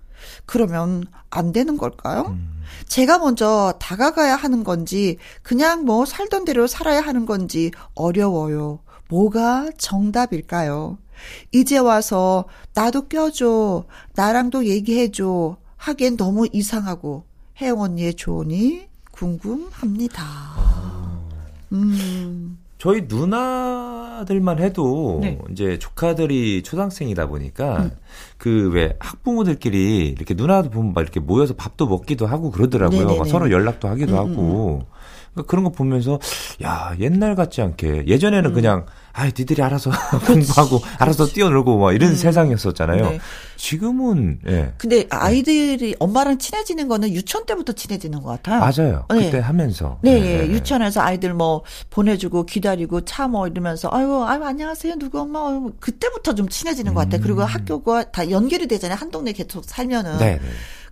[0.45, 2.27] 그러면 안 되는 걸까요?
[2.29, 2.63] 음.
[2.87, 8.79] 제가 먼저 다가가야 하는 건지, 그냥 뭐 살던 대로 살아야 하는 건지 어려워요.
[9.09, 10.97] 뭐가 정답일까요?
[11.51, 17.23] 이제 와서 나도 껴줘, 나랑도 얘기해줘, 하기엔 너무 이상하고
[17.59, 20.23] 혜영 언니의 조언이 궁금합니다.
[20.23, 21.19] 아.
[21.71, 22.59] 음.
[22.77, 25.39] 저희 누나들만 해도 네.
[25.51, 27.91] 이제 조카들이 초등학생이다 보니까 음.
[28.37, 33.23] 그왜 학부모들끼리 이렇게 누나도 보면 막 이렇게 모여서 밥도 먹기도 하고 그러더라고요.
[33.25, 34.85] 서로 연락도 하기도 음, 음 하고.
[35.31, 35.33] 음.
[35.33, 36.19] 그러니까 그런 거 보면서
[36.63, 38.53] 야 옛날 같지 않게 예전에는 음.
[38.53, 39.89] 그냥 아 니들이 알아서
[40.27, 41.25] 공부하고 그치, 알아서.
[41.27, 42.15] 뛰어놀고 막 이런 음.
[42.15, 43.09] 세상이었었잖아요.
[43.11, 43.19] 네.
[43.57, 44.73] 지금은 예.
[44.77, 48.59] 근데 아이들이 엄마랑 친해지는 거는 유치원 때부터 친해지는 것 같아요.
[48.59, 49.05] 맞아요.
[49.09, 49.25] 네.
[49.25, 49.99] 그때 하면서.
[50.01, 50.47] 네, 네, 네.
[50.53, 56.33] 유치원에서 아이들 뭐 보내주고 기다리고 차 뭐 이러면서 아유 아유 안녕하세요 누구 엄마 아유, 그때부터
[56.35, 57.21] 좀 친해지는 것 같아요.
[57.21, 57.45] 그리고 음.
[57.45, 58.97] 학교가 다 연결이 되잖아요.
[58.99, 60.17] 한 동네 계속 살면은.
[60.17, 60.35] 네.
[60.35, 60.41] 네.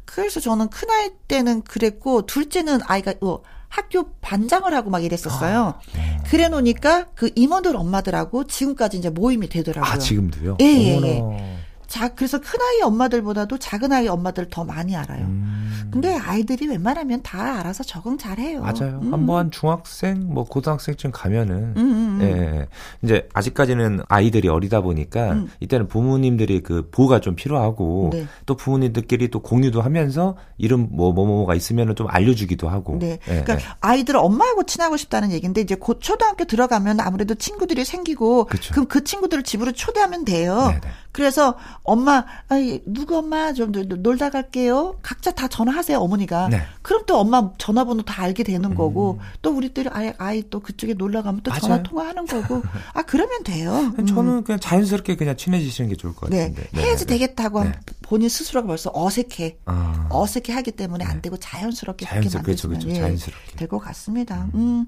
[0.05, 5.59] 그래서 저는 큰 아이 때는 그랬고 둘째는 아이가 뭐 학교 반장을 하고 막 이랬었어요.
[5.59, 6.19] 아, 네.
[6.29, 9.91] 그래 놓으니까 그 임원들 엄마들하고 지금까지 이제 모임이 되더라고요.
[9.93, 10.57] 아, 지금도요?
[10.59, 11.58] 예, 예, 예.
[11.89, 15.25] 자, 그래서 큰아이 엄마들보다도 작은 아이 엄마들 더 많이 알아요.
[15.25, 15.89] 음.
[15.91, 18.61] 근데 아이들이 웬만하면 다 알아서 적응 잘 해요.
[18.61, 18.99] 맞아요.
[19.01, 19.11] 음.
[19.11, 22.67] 한번 중학생, 뭐 고등학생쯤 가면은, 음, 음, 음, 예.
[23.01, 25.49] 이제 아직까지는 아이들이 어리다 보니까 음.
[25.61, 28.27] 이때는 부모님들이 그 보호가 좀 필요하고 네.
[28.45, 32.99] 또 부모님들끼리 또 공유도 하면서 이름 뭐, 뭐 뭐가 있으면은 좀 알려주기도 하고.
[32.99, 33.13] 네.
[33.27, 33.59] 예, 그러니까 예.
[33.81, 38.73] 아이들 엄마하고 친하고 싶다는 얘기인데 이제 곧 초등학교 들어가면 아무래도 친구들이 생기고 그쵸.
[38.73, 40.67] 그럼 그 친구들을 집으로 초대하면 돼요.
[40.67, 40.81] 네네.
[41.11, 41.55] 그래서
[41.89, 44.97] 엄마, 아이, 누구 엄마 좀 놀다 갈게요.
[45.01, 46.49] 각자 다 전화하세요, 어머니가.
[46.49, 46.61] 네.
[46.81, 48.75] 그럼 또 엄마 전화번호 다 알게 되는 음.
[48.75, 51.59] 거고, 또 우리들이 아이, 아이 또 그쪽에 놀러 가면 또 맞아요.
[51.61, 52.61] 전화 통화하는 거고.
[52.93, 53.93] 아, 그러면 돼요.
[53.97, 54.05] 음.
[54.05, 56.49] 저는 그냥 자연스럽게 그냥 친해지시는 게 좋을 것 네.
[56.49, 56.67] 같은데.
[56.73, 56.81] 네.
[56.83, 57.71] 해야지 되겠다고 네.
[58.03, 59.57] 본인 스스로가 벌써 어색해.
[59.65, 60.07] 아.
[60.11, 61.21] 어색해 하기 때문에 안 네.
[61.23, 62.89] 되고 자연스럽게 자연스럽게 그렇죠, 그렇죠.
[62.89, 64.47] 예, 자연스럽게 될 것 같습니다.
[64.53, 64.59] 음.
[64.59, 64.85] 음.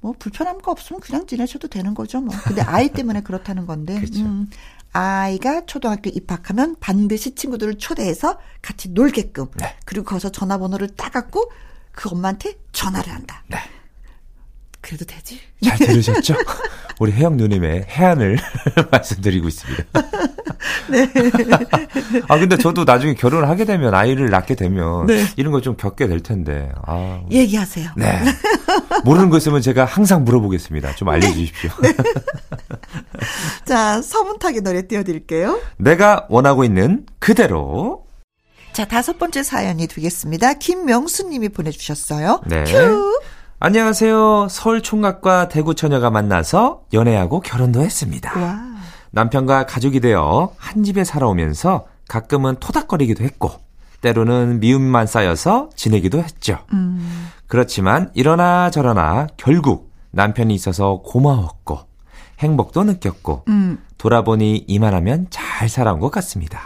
[0.00, 2.34] 뭐 불편한 거 없으면 그냥 지내셔도 되는 거죠, 뭐.
[2.44, 3.94] 근데 아이 때문에 그렇다는 건데.
[4.00, 4.20] 그렇죠.
[4.22, 4.50] 음,
[4.92, 9.50] 아이가 초등학교 입학하면 반드시 친구들을 초대해서 같이 놀게끔.
[9.56, 9.76] 네.
[9.84, 11.50] 그리고 거기서 전화번호를 따갖고
[11.92, 13.42] 그 엄마한테 전화를 한다.
[13.48, 13.58] 네.
[14.82, 15.40] 그래도 되지.
[15.64, 16.34] 잘 들으셨죠?
[16.98, 18.38] 우리 혜영 누님의 해안을
[18.92, 19.84] 말씀드리고 있습니다.
[20.90, 21.08] 네.
[22.28, 25.24] 아, 근데 저도 나중에 결혼을 하게 되면 아이를 낳게 되면 네.
[25.36, 26.70] 이런 걸 좀 겪게 될 텐데.
[26.84, 27.22] 아.
[27.30, 27.90] 얘기하세요.
[27.96, 28.20] 네.
[29.04, 30.96] 모르는 거 있으면 제가 항상 물어보겠습니다.
[30.96, 31.70] 좀 알려주십시오.
[31.80, 31.92] 네.
[31.92, 32.02] 네.
[33.64, 35.60] 자, 서문탁의 노래 띄워드릴게요.
[35.78, 38.04] 내가 원하고 있는 그대로.
[38.72, 40.54] 자, 다섯 번째 사연이 되겠습니다.
[40.54, 42.40] 김명수 님이 보내주셨어요.
[42.46, 42.64] 네.
[42.64, 43.20] 큐.
[43.64, 44.48] 안녕하세요.
[44.50, 48.36] 서울 총각과 대구 처녀가 만나서 연애하고 결혼도 했습니다.
[48.36, 48.60] 와.
[49.12, 53.52] 남편과 가족이 되어 한 집에 살아오면서 가끔은 토닥거리기도 했고
[54.00, 56.58] 때로는 미움만 쌓여서 지내기도 했죠.
[56.72, 57.28] 음.
[57.46, 61.78] 그렇지만 이러나 저러나 결국 남편이 있어서 고마웠고
[62.40, 63.78] 행복도 느꼈고 음.
[63.96, 66.62] 돌아보니 이만하면 잘 살아온 것 같습니다.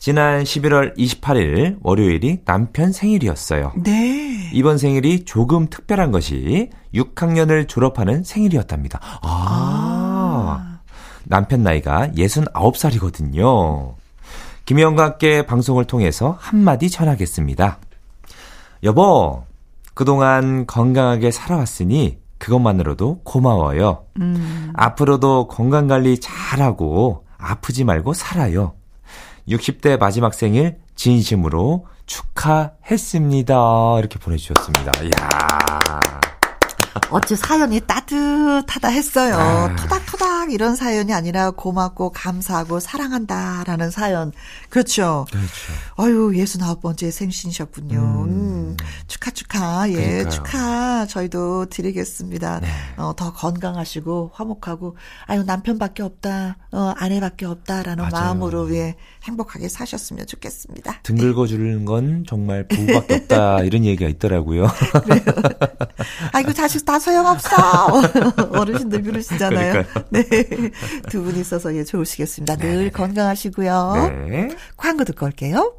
[0.00, 3.72] 지난 11월 28일 월요일이 남편 생일이었어요.
[3.76, 4.17] 네.
[4.52, 9.00] 이번 생일이 조금 특별한 것이 6학년을 졸업하는 생일이었답니다.
[9.02, 9.18] 아.
[9.22, 10.78] 아.
[11.24, 13.94] 남편 나이가 69살이거든요.
[14.64, 17.78] 김혜영과 함께 방송을 통해서 한마디 전하겠습니다.
[18.84, 19.44] 여보,
[19.94, 24.04] 그동안 건강하게 살아왔으니 그것만으로도 고마워요.
[24.20, 24.72] 음.
[24.74, 28.74] 앞으로도 건강 관리 잘하고 아프지 말고 살아요.
[29.48, 33.54] 60대 마지막 생일 진심으로 축하했습니다.
[34.00, 34.92] 이렇게 보내주셨습니다.
[35.04, 36.20] 이야.
[37.10, 39.36] 어째 사연이 따뜻하다 했어요.
[39.36, 39.76] 아.
[39.76, 44.32] 토닥토닥 이런 사연이 아니라 고맙고 감사하고 사랑한다라는 사연.
[44.68, 45.24] 그렇죠.
[45.30, 45.48] 그렇죠.
[45.96, 47.98] 아유, 69번째 생신이셨군요.
[47.98, 48.57] 음.
[48.70, 48.76] 음.
[49.06, 49.88] 축하, 축하.
[49.90, 50.28] 예, 그러니까요.
[50.30, 51.06] 축하.
[51.06, 52.60] 저희도 드리겠습니다.
[52.60, 52.68] 네.
[52.96, 58.24] 어, 더 건강하시고, 화목하고, 아유, 남편밖에 없다, 어, 아내밖에 없다라는 맞아요.
[58.24, 61.00] 마음으로, 예, 행복하게 사셨으면 좋겠습니다.
[61.02, 64.66] 등 긁어주는 건 정말 부부밖에 없다, 이런 얘기가 있더라고요.
[66.32, 67.48] 아이고, 자식 다 소용없어!
[68.52, 69.72] 어르신들 그러시잖아요.
[69.72, 70.04] 그러니까요.
[70.10, 70.22] 네.
[71.10, 72.56] 두 분 있어서, 예, 좋으시겠습니다.
[72.56, 72.90] 늘 네.
[72.90, 73.94] 건강하시고요.
[74.28, 74.48] 네.
[74.76, 75.74] 광고 듣고 올게요.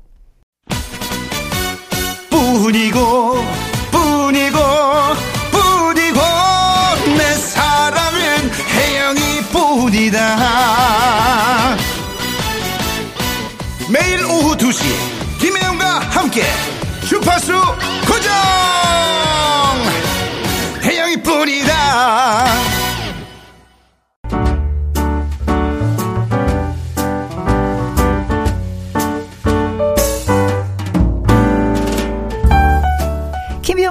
[2.49, 3.45] 뿐이고
[3.91, 4.57] 뿐이고
[5.51, 6.19] 뿐이고
[7.15, 10.17] 내 사랑은 혜영이 뿐이다.
[13.89, 14.81] 매일 오후 2시
[15.39, 16.43] 김혜영과 함께
[17.07, 17.53] 주파수
[18.07, 18.31] 고정!
[20.83, 22.45] 혜영이 뿐이다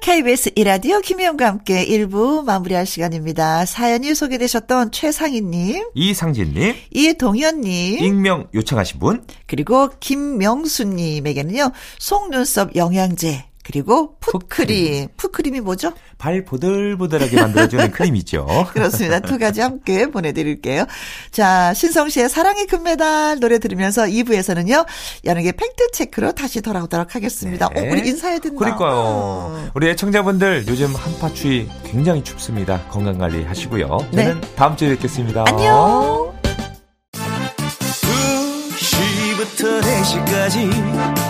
[0.00, 3.66] KBS 이라디오 김혜영과 함께 1부 마무리할 시간입니다.
[3.66, 15.08] 사연이 소개되셨던 최상희님, 이상진님, 이동현님, 익명 요청하신 분, 그리고 김명수님에게는요, 속눈썹 영양제, 그리고 풋크림.
[15.16, 15.92] 풋크림이 뭐죠?
[16.18, 18.46] 발 보들보들하게 만들어주는 크림 이죠.
[18.74, 19.20] 그렇습니다.
[19.20, 20.86] 두 가지 함께 보내드릴게요.
[21.30, 24.84] 자, 신성 씨의 사랑의 금메달 노래 들으면서 2부에서는요,
[25.24, 27.68] 연예계 팩트체크로 다시 돌아오도록 하겠습니다.
[27.72, 27.88] 네.
[27.88, 28.58] 어, 우리 인사해야 된다.
[28.58, 29.54] 그러니까요.
[29.54, 29.70] 음.
[29.74, 32.82] 우리 애청자분들 요즘 한파 추위 굉장히 춥습니다.
[32.88, 33.86] 건강 관리 하시고요.
[34.12, 34.54] 저는 네.
[34.56, 35.44] 다음 주에 뵙겠습니다.
[35.46, 36.32] 안녕.
[38.74, 41.29] 2시부터 4시까지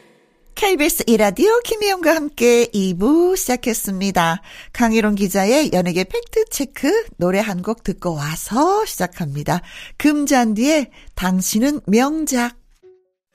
[0.65, 4.43] KBS 이라디오 김희영과 함께 2부 시작했습니다.
[4.73, 9.61] 강희롱 기자의 연예계 팩트체크 노래 한 곡 듣고 와서 시작합니다.
[9.97, 12.57] 금잔디의 당신은 명작.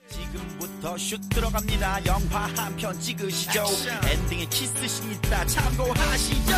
[0.09, 2.05] 지금부터 슛 들어갑니다.
[2.05, 3.65] 영화 한 편 찍으시죠.
[4.09, 6.53] 엔딩에 키스신 있다 참고하시죠.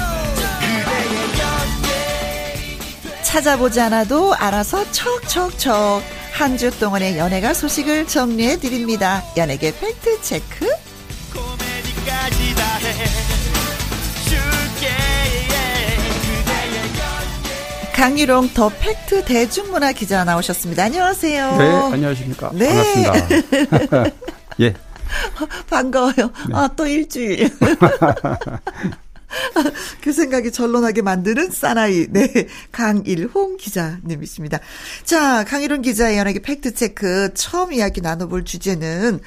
[3.29, 6.01] 찾아보지 않아도 알아서 척척척.
[6.33, 9.21] 한 주 동안의 연예가 소식을 정리해 드립니다.
[9.37, 10.65] 연예계 팩트 체크.
[17.93, 20.83] 강유롱 더 팩트 대중문화 기자 나오셨습니다.
[20.85, 21.57] 안녕하세요.
[21.57, 22.51] 네, 안녕하십니까.
[22.53, 23.03] 네.
[23.03, 24.05] 반갑습니다.
[24.61, 24.73] 예.
[25.69, 26.13] 반가워요.
[26.15, 26.53] 네.
[26.53, 27.49] 아, 또 일주일.
[30.01, 32.47] 그 생각이 절론하게 만드는 사나이, 네.
[32.71, 34.59] 강일홍 기자님이십니다.
[35.03, 39.19] 자, 강일홍 기자의 연예계 팩트체크 처음 이야기 나눠볼 주제는,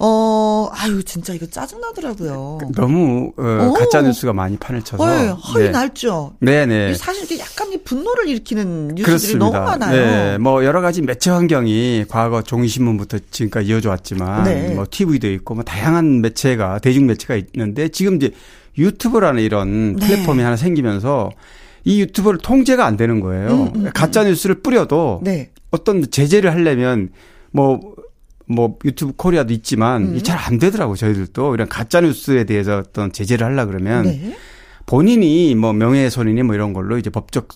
[0.00, 2.58] 어, 아유, 진짜 이거 짜증나더라고요.
[2.76, 5.04] 너무, 어, 가짜뉴스가 많이 판을 쳐서.
[5.04, 5.70] 네, 허이 네.
[5.70, 6.36] 날죠.
[6.38, 6.94] 네네.
[6.94, 9.44] 사실 이게 약간 분노를 일으키는 뉴스들이 그렇습니다.
[9.46, 9.92] 너무 많아요.
[9.92, 14.74] 네, 뭐 여러 가지 매체 환경이 과거 종이신문부터 지금까지 이어져 왔지만, 네.
[14.74, 18.30] 뭐 TV도 있고, 뭐 다양한 매체가, 대중매체가 있는데, 지금 이제
[18.78, 20.06] 유튜브라는 이런 네.
[20.06, 21.30] 플랫폼이 하나 생기면서,
[21.84, 23.48] 이 유튜브를 통제가 안 되는 거예요.
[23.48, 23.90] 음, 음, 음.
[23.94, 25.50] 가짜 뉴스를 뿌려도 네.
[25.70, 27.10] 어떤 제재를 하려면
[27.52, 30.22] 뭐뭐 유튜브 코리아도 있지만 음.
[30.22, 34.36] 잘안 되더라고 저희들도 이런 가짜 뉴스에 대해서 어떤 제재를 하려 그러면 네.
[34.84, 37.48] 본인이 뭐 명예훼손이니 뭐 이런 걸로 이제 법적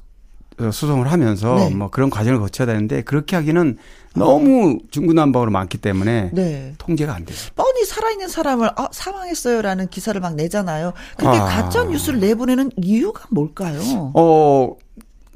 [0.58, 1.74] 소송을 하면서 네.
[1.74, 3.76] 뭐 그런 과정을 거쳐야 되는데 그렇게 하기는
[4.14, 6.74] 너무 중구난방으로 많기 때문에 네.
[6.78, 7.36] 통제가 안 돼요.
[7.54, 10.92] 뻔히 살아있는 사람을 아, 사망했어요라는 기사를 막 내잖아요.
[11.16, 11.44] 근데 아.
[11.44, 13.80] 가짜 뉴스를 내보내는 이유가 뭘까요?
[14.14, 14.76] 어.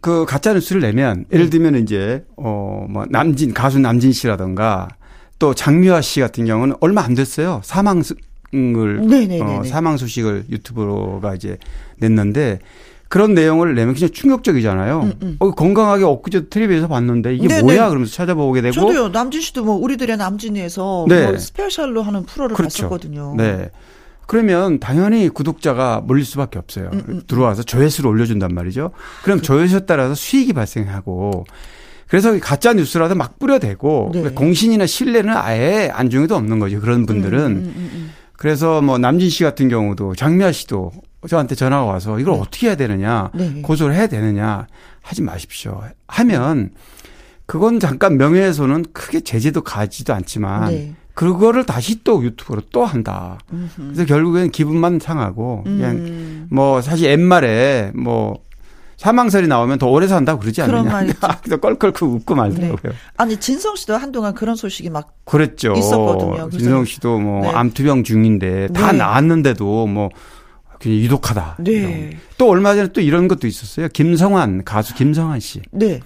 [0.03, 1.51] 그 가짜 뉴스를 내면 예를 네.
[1.51, 4.89] 들면 이제 어뭐 남진 가수 남진 씨라든가
[5.39, 7.61] 또 장미화 씨 같은 경우는 얼마 안 됐어요.
[7.65, 8.05] 사망을
[9.43, 11.59] 어, 사망 소식을 유튜브로가 이제
[11.99, 12.61] 냈는데
[13.09, 15.01] 그런 내용을 내면 굉장히 충격적이잖아요.
[15.01, 15.37] 음, 음.
[15.39, 17.63] 어, 건강하게 엊그제 텔레비에서 봤는데 이게 네네.
[17.63, 18.75] 뭐야 그러면서 찾아보게 되고.
[18.75, 19.09] 저도요.
[19.09, 21.27] 남진 씨도 뭐 우리들의 남진이에서 네.
[21.27, 22.83] 뭐 스페셜로 하는 프로를 그렇죠.
[22.83, 23.35] 봤었거든요.
[23.37, 23.71] 네.
[24.27, 26.91] 그러면 당연히 구독자가 몰릴 수밖에 없어요.
[26.93, 27.23] 음, 음.
[27.29, 28.91] 들어와서 조회수를 올려준단 말이죠.
[29.23, 31.45] 그럼 그 조회수에 따라서 수익이 발생하고
[32.09, 34.31] 그래서 가짜 뉴스라도 막 뿌려대고 네.
[34.31, 36.81] 공신이나 신뢰는 아예 안중에도 없는 거죠.
[36.81, 37.39] 그런 분들은.
[37.41, 40.93] 음, 음, 그래서 뭐 남진 씨 같은 경우도 장미아 씨도
[41.29, 42.41] 저한테 전화가 와서 이걸 네.
[42.41, 43.63] 어떻게 해야 되느냐, 네.
[43.63, 44.67] 고소를 해야 되느냐
[45.03, 45.83] 하지 마십시오.
[46.09, 46.71] 하면
[47.47, 50.95] 그건 잠깐 명예훼손은 크게 제재도 가지도 않지만 네.
[51.15, 53.39] 그거를 다시 또 유튜브로 또 한다.
[53.75, 56.47] 그래서 결국엔 기분만 상하고 그냥 음.
[56.51, 58.39] 뭐 사실 옛말에 뭐
[58.99, 61.07] 사망설이 나오면 더 오래 산다고 그러지 않느냐.
[61.43, 62.77] 그래서 껄껄 웃고 말더라고요.
[62.83, 62.91] 네.
[63.17, 65.73] 아니 진성 씨도 한동안 그런 소식이 막 그랬죠.
[65.77, 66.51] 있었거든요.
[66.51, 67.49] 진성 씨도 뭐 네.
[67.49, 68.99] 암투병 중인데 다 네.
[68.99, 70.11] 나았는데도 뭐
[70.81, 71.57] 그냥 유독하다.
[71.61, 72.17] 네.
[72.39, 73.89] 또 얼마 전에 또 이런 것도 있었어요.
[73.89, 75.61] 김성환 가수 김성환 씨.
[75.71, 76.01] 네.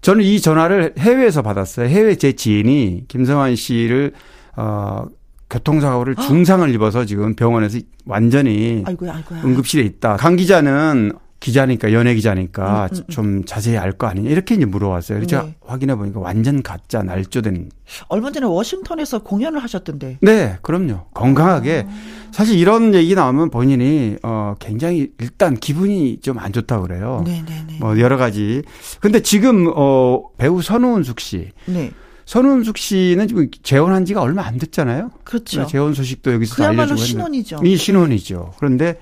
[0.00, 1.88] 저는 이 전화를 해외에서 받았어요.
[1.88, 4.12] 해외 제 지인이 김성환 씨를
[4.56, 5.06] 어
[5.50, 9.42] 교통사고를 중상을 입어서 지금 병원에서 완전히 아이고야, 아이고야.
[9.44, 10.16] 응급실에 있다.
[10.16, 13.04] 강 기자는 기자니까 연예 기자니까 음, 음, 음.
[13.10, 15.18] 좀 자세히 알 거 아니냐 이렇게 이제 물어왔어요.
[15.18, 15.54] 그래서 네.
[15.64, 17.70] 확인해 보니까 완전 가짜 날조된.
[18.08, 20.18] 얼마 전에 워싱턴에서 공연을 하셨던데.
[20.22, 21.06] 네, 그럼요.
[21.12, 21.92] 건강하게 아.
[22.32, 27.22] 사실 이런 얘기 나오면 본인이 어 굉장히 일단 기분이 좀 안 좋다 그래요.
[27.26, 27.76] 네, 네, 네.
[27.78, 28.62] 뭐 여러 가지.
[29.00, 31.50] 근데 지금 어 배우 선우은숙 씨.
[31.66, 31.90] 네.
[32.26, 35.10] 선우은숙 씨는 지금 재혼한 지가 얼마 안 됐잖아요.
[35.24, 35.66] 그렇죠.
[35.66, 37.60] 재혼 소식도 여기서 알려주고 신혼이죠.
[37.62, 38.54] 이 신혼이죠.
[38.58, 38.98] 그런데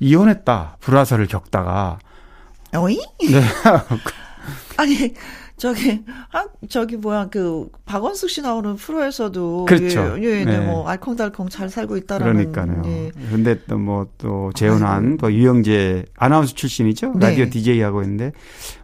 [0.00, 0.76] 이혼했다.
[0.80, 1.98] 불화설을 겪다가.
[2.74, 2.98] 어이?
[3.30, 3.42] 네.
[4.76, 5.14] 아니,
[5.56, 9.64] 저기, 아, 저기 뭐야, 그, 박원숙 씨 나오는 프로에서도.
[9.64, 10.16] 그렇죠.
[10.18, 10.60] 예, 예, 네.
[10.60, 12.52] 뭐, 알콩달콩 잘 살고 있다라는.
[12.52, 12.82] 그러니까요.
[12.84, 13.10] 예.
[13.30, 17.14] 근데 또 뭐, 또, 재혼한, 또 유영재 아나운서 출신이죠?
[17.16, 17.30] 네.
[17.30, 18.32] 라디오 DJ 하고 있는데,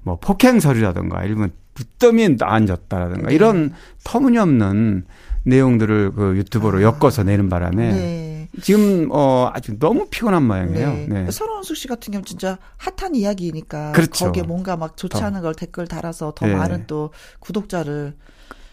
[0.03, 3.35] 뭐, 폭행설이라든가, 일본 붙더미에 앉았다라든가, 네.
[3.35, 5.05] 이런 터무니없는
[5.45, 6.83] 내용들을 그 유튜브로 아.
[6.83, 7.93] 엮어서 내는 바람에.
[7.93, 8.32] 네.
[8.61, 10.93] 지금 어 아주 너무 피곤한 모양이에요.
[10.93, 11.07] 네.
[11.09, 11.31] 네.
[11.31, 14.27] 서른숙 씨 같은 경우 진짜 핫한 이야기니까 그렇죠.
[14.27, 15.27] 거기에 뭔가 막 좋지 더.
[15.27, 16.55] 않은 걸 댓글 달아서 더 네.
[16.55, 17.11] 많은 또
[17.41, 18.15] 구독자를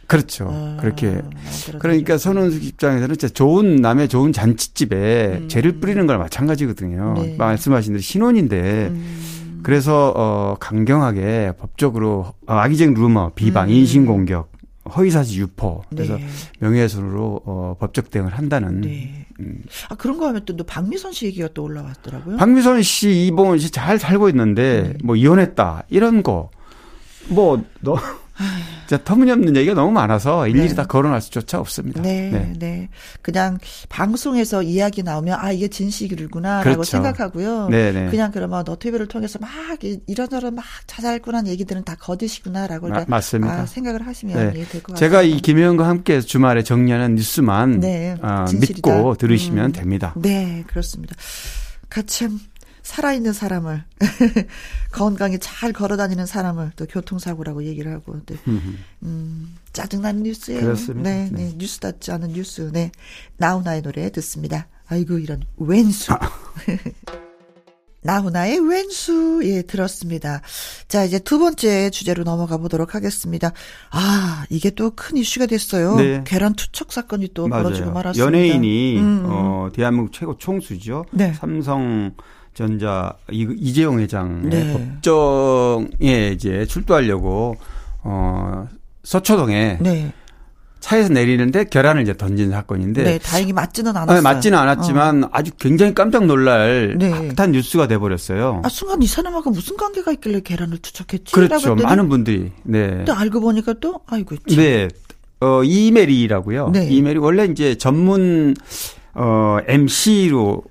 [0.08, 0.50] 그렇죠.
[0.52, 1.22] 아, 그렇게.
[1.78, 5.48] 그러니까 선원숙 입장에서는 진짜 좋은 남의 좋은 잔치집에 음.
[5.48, 7.14] 죄를 뿌리는 걸 마찬가지거든요.
[7.16, 7.36] 네.
[7.38, 9.60] 말씀하신 대로 신혼인데 음.
[9.62, 13.74] 그래서 어 강경하게 법적으로 어, 악의적 루머, 비방, 음.
[13.74, 14.52] 인신공격
[14.90, 16.28] 허위사실 유포 그래서 네.
[16.60, 18.82] 명예훼손으로 어, 법적 대응을 한다는.
[18.82, 19.26] 네.
[19.40, 19.64] 음.
[19.90, 22.38] 아 그런 거 하면 또, 또 박미선 씨 얘기가 또 올라왔더라고요.
[22.38, 24.98] 박미선 씨, 이봉원 씨 잘 살고 있는데 네.
[25.04, 26.50] 뭐 이혼했다 이런 거
[27.30, 27.98] 뭐 너.
[28.88, 30.76] 진짜 터무니없는 얘기가 너무 많아서 일일이 네.
[30.76, 32.02] 다 거론할 수조차 없습니다.
[32.02, 32.90] 네, 네, 네.
[33.22, 33.58] 그냥
[33.90, 36.84] 방송에서 이야기 나오면 아 이게 진실이구나라고 그렇죠.
[36.84, 37.70] 생각하고요.
[37.70, 38.10] 네, 네.
[38.10, 39.50] 그냥 그러면 너튜브를 통해서 막
[40.08, 43.62] 이런저런 막 자잘꾼한 얘기들은 다 거짓이구나라고 마, 맞습니다.
[43.62, 44.54] 아, 생각을 하시면 네.
[44.54, 44.98] 될것 같아요.
[44.98, 49.72] 제가 이 김혜영과 함께 주말에 정리하는 뉴스만 네, 어, 믿고 들으시면 음.
[49.72, 50.14] 됩니다.
[50.18, 51.16] 네, 그렇습니다.
[51.90, 52.40] 가참
[52.90, 53.84] 살아있는 사람을
[54.92, 58.36] 건강히 잘 걸어다니는 사람을 또 교통사고라고 얘기를 하고 네.
[59.04, 60.62] 음, 짜증나는 뉴스예요.
[60.62, 61.08] 그렇습니다.
[61.10, 62.72] 네, 네, 네, 뉴스답지 않은 뉴스.
[62.74, 62.92] 네,
[63.38, 64.68] 나훈아의 노래 듣습니다.
[64.88, 66.12] 아이고 이런 왼수.
[68.02, 70.42] 나훈아의 왼수, 예, 들었습니다.
[70.88, 73.52] 자, 이제 두 번째 주제로 넘어가 보도록 하겠습니다.
[73.92, 75.96] 아, 이게 또 큰 이슈가 됐어요.
[75.98, 76.24] 네.
[76.26, 77.64] 계란 투척 사건이 또 맞아요.
[77.66, 78.26] 벌어지고 말았습니다.
[78.26, 79.04] 연예인이, 음.
[79.04, 79.26] 음.
[79.28, 81.06] 어, 대한민국 최고 총수죠.
[81.12, 81.34] 네.
[81.34, 82.14] 삼성
[82.54, 84.74] 전자 이재용 회장 네.
[84.74, 87.56] 법정에 이제 출두하려고
[88.04, 88.68] 어
[89.04, 90.14] 서초동에 네.
[90.80, 93.04] 차에서 내리는데 계란을 이제 던진 사건인데.
[93.04, 94.16] 네, 다행히 맞지는 않았어요.
[94.16, 95.30] 네, 맞지는 않았지만 어.
[95.32, 97.10] 아주 굉장히 깜짝 놀랄 네.
[97.36, 98.62] 핫한 뉴스가 돼 버렸어요.
[98.64, 101.34] 아, 순간 이 사람하고 무슨 관계가 있길래 계란을 투척했지?
[101.34, 101.76] 그렇죠.
[101.76, 102.52] 많은 분들이.
[102.64, 102.88] 네.
[102.90, 104.36] 근데 알고 보니까 또 아이고.
[104.48, 104.58] 참.
[104.58, 104.88] 네.
[105.42, 106.70] 어, 이메리라고요.
[106.70, 106.88] 네.
[106.90, 108.56] 이메리 원래 이제 전문
[109.14, 110.64] 어, MC로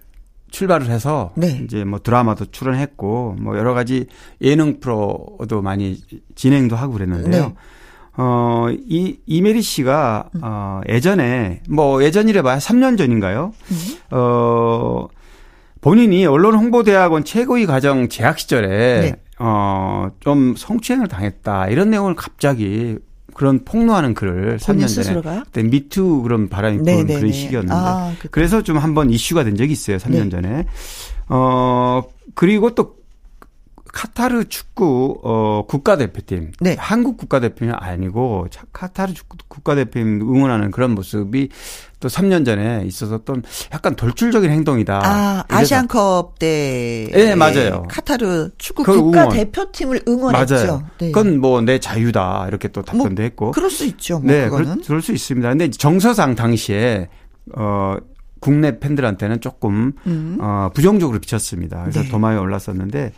[0.51, 1.61] 출발을 해서 네.
[1.65, 4.07] 이제 뭐 드라마도 출연했고 뭐 여러 가지
[4.41, 6.01] 예능 프로도 많이
[6.35, 7.43] 진행도 하고 그랬는데요.
[7.49, 7.55] 네.
[8.21, 13.53] 어, 이, 이메리 씨가, 어, 예전에, 뭐 예전이래 봐야 3년 전인가요?
[13.71, 13.77] 음.
[14.11, 15.07] 어,
[15.81, 19.13] 본인이 언론홍보대학원 최고위 과정 재학 시절에, 네.
[19.39, 21.69] 어, 좀 성추행을 당했다.
[21.69, 22.99] 이런 내용을 갑자기
[23.39, 28.79] 그런 폭로하는 글을 3년 전에 그때 미투 그런 바람이 부는 그런 시기였는데 아, 그래서 좀
[28.79, 30.29] 한번 이슈가 된 적이 있어요 3년 네.
[30.29, 30.67] 전에.
[31.29, 32.03] 어
[32.35, 32.97] 그리고 또
[33.93, 36.51] 카타르 축구 어 국가대표팀.
[36.59, 36.75] 네.
[36.81, 41.49] 한국 국가대표는 아니고 카타르 축구 국가대표팀 응원하는 그런 모습이
[42.01, 43.35] 또 3년 전에 있어서 또
[43.73, 45.01] 약간 돌출적인 행동이다.
[45.05, 47.09] 아, 아시안컵 때.
[47.13, 47.85] 네, 맞아요.
[47.89, 50.55] 카타르 축구 국가대표팀을 응원했죠.
[50.55, 50.83] 맞아요.
[50.99, 51.11] 네.
[51.11, 52.47] 그건 뭐 내 자유다.
[52.49, 53.51] 이렇게 또 답변도 뭐, 했고.
[53.51, 54.21] 그럴 수 있죠.
[54.21, 54.83] 뭐 네, 그거는.
[54.87, 55.49] 그럴 수 있습니다.
[55.49, 57.09] 근데 정서상 당시에
[57.57, 57.97] 어
[58.41, 60.39] 국내 팬들한테는 조금 음.
[60.41, 61.81] 어 부정적으로 비쳤습니다.
[61.83, 62.09] 그래서 네.
[62.09, 63.13] 도마에 올랐었는데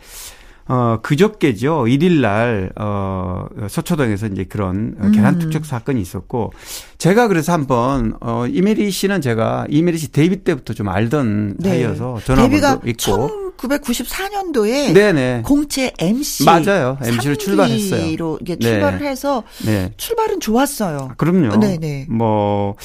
[0.67, 1.83] 어, 그저께죠.
[1.85, 5.11] 1일 날, 어, 서초동에서 이제 그런 음.
[5.11, 6.53] 계란 특적 사건이 있었고,
[6.97, 11.69] 제가 그래서 한번, 어, 이메리 씨는 제가 이메리 씨 데뷔 때부터 좀 알던 네.
[11.69, 13.51] 사이여서 전화번호도 있고.
[13.57, 15.41] 1994년도에 네네.
[15.45, 16.97] 공채 MC 맞아요.
[17.03, 18.37] MC로 출발했어요.
[18.41, 19.07] 이게 출발을 네.
[19.09, 19.93] 해서 네.
[19.97, 21.09] 출발은 좋았어요.
[21.11, 21.57] 아, 그럼요.
[21.59, 22.07] 네네.
[22.09, 22.75] 뭐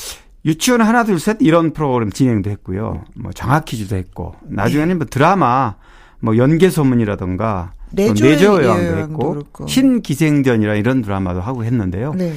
[0.45, 3.05] 유치원 하나 둘 셋 이런 프로그램 진행도 했고요.
[3.15, 4.95] 뭐 장학 퀴즈도 했고 나중에는 네.
[4.95, 5.77] 뭐 드라마
[6.27, 9.67] 뭐 연계 소문이라던가 내조의 여왕도 했고 그렇고.
[9.69, 12.15] 신기생전이라 이런 드라마도 하고 했는데요.
[12.15, 12.35] 네.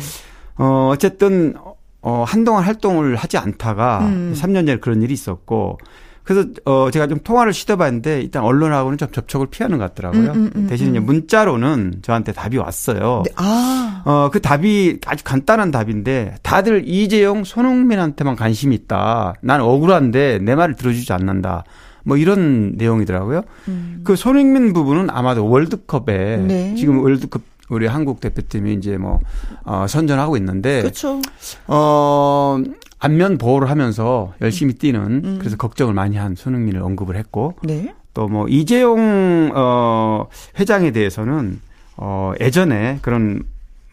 [0.58, 1.56] 어 어쨌든
[2.02, 4.34] 어 한동안 활동을 하지 않다가 음.
[4.36, 5.80] 3년 전에 그런 일이 있었고
[6.24, 10.32] 그래서 어 제가 좀 통화를 시도봤는데 일단 언론하고는 좀 접촉을 피하는 것 같더라고요.
[10.34, 11.06] 음, 음, 음 대신 이제 음.
[11.08, 13.24] 문자로는 저한테 답이 왔어요.
[13.26, 13.32] 네.
[13.38, 14.04] 아.
[14.06, 19.34] 어그 답이 아주 간단한 답인데 다들 이재용 손흥민한테만 관심이 있다.
[19.42, 21.64] 난 억울한데 내 말을 들어주지 않는다.
[22.10, 23.44] 뭐 이런 내용이더라고요.
[23.70, 24.02] 음.
[24.04, 26.76] 그 손흥민 부분은 아마도 월드컵에 네.
[26.76, 29.20] 지금 월드컵 우리 한국 대표팀이 이제 뭐
[29.64, 31.22] 어, 선전하고 있는데 그렇죠.
[31.68, 32.58] 어
[32.98, 35.38] 안면 보호를 하면서 열심히 뛰는 음.
[35.40, 37.94] 그래서 걱정을 많이 한 손흥민을 언급을 했고 네.
[38.16, 40.28] 또뭐 이재용 어
[40.60, 41.62] 회장에 대해서는
[41.96, 43.44] 어 예전에 그런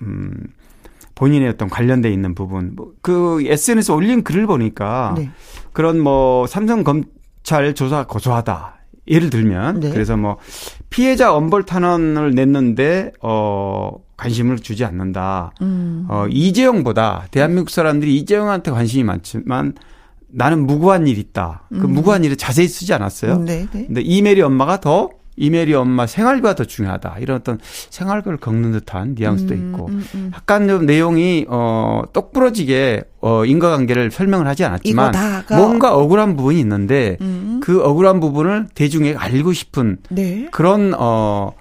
[0.00, 0.32] 음
[1.14, 5.30] 본인의 어떤 관련돼 있는 부분 뭐그 SNS 올린 글을 보니까 네.
[5.72, 7.04] 그런 뭐 삼성 검
[7.46, 8.74] 검찰 조사 고소하다.
[9.06, 9.90] 예를 들면 네.
[9.90, 10.36] 그래서 뭐
[10.90, 15.52] 피해자 엄벌 탄원을 냈는데 어 관심을 주지 않는다.
[15.62, 16.06] 음.
[16.08, 19.74] 어 이재용보다 대한민국 사람들이 이재용한테 관심이 많지만
[20.26, 21.68] 나는 무고한 일 있다.
[21.70, 21.92] 그 음.
[21.92, 23.38] 무고한 일을 자세히 쓰지 않았어요.
[23.38, 23.86] 네, 네.
[23.86, 27.16] 근데 이메리 엄마가 더 이메리 엄마 생활비가 더 중요하다.
[27.20, 27.58] 이런 어떤
[27.90, 30.30] 생활비를 겪는 듯한 뉘앙스도 음, 있고 음, 음.
[30.34, 35.12] 약간 좀 내용이 어 똑부러지게 어 인과관계를 설명을 하지 않았지만
[35.50, 37.60] 뭔가 억울한 부분이 있는데 음.
[37.62, 40.48] 그 억울한 부분을 대중에게 알리고 싶은 네.
[40.52, 41.52] 그런 어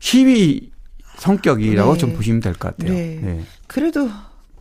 [0.00, 0.70] 시위
[1.16, 1.98] 성격이라고 네.
[1.98, 2.92] 좀 보시면 될 것 같아요.
[2.94, 3.18] 네.
[3.22, 3.40] 네.
[3.66, 4.08] 그래도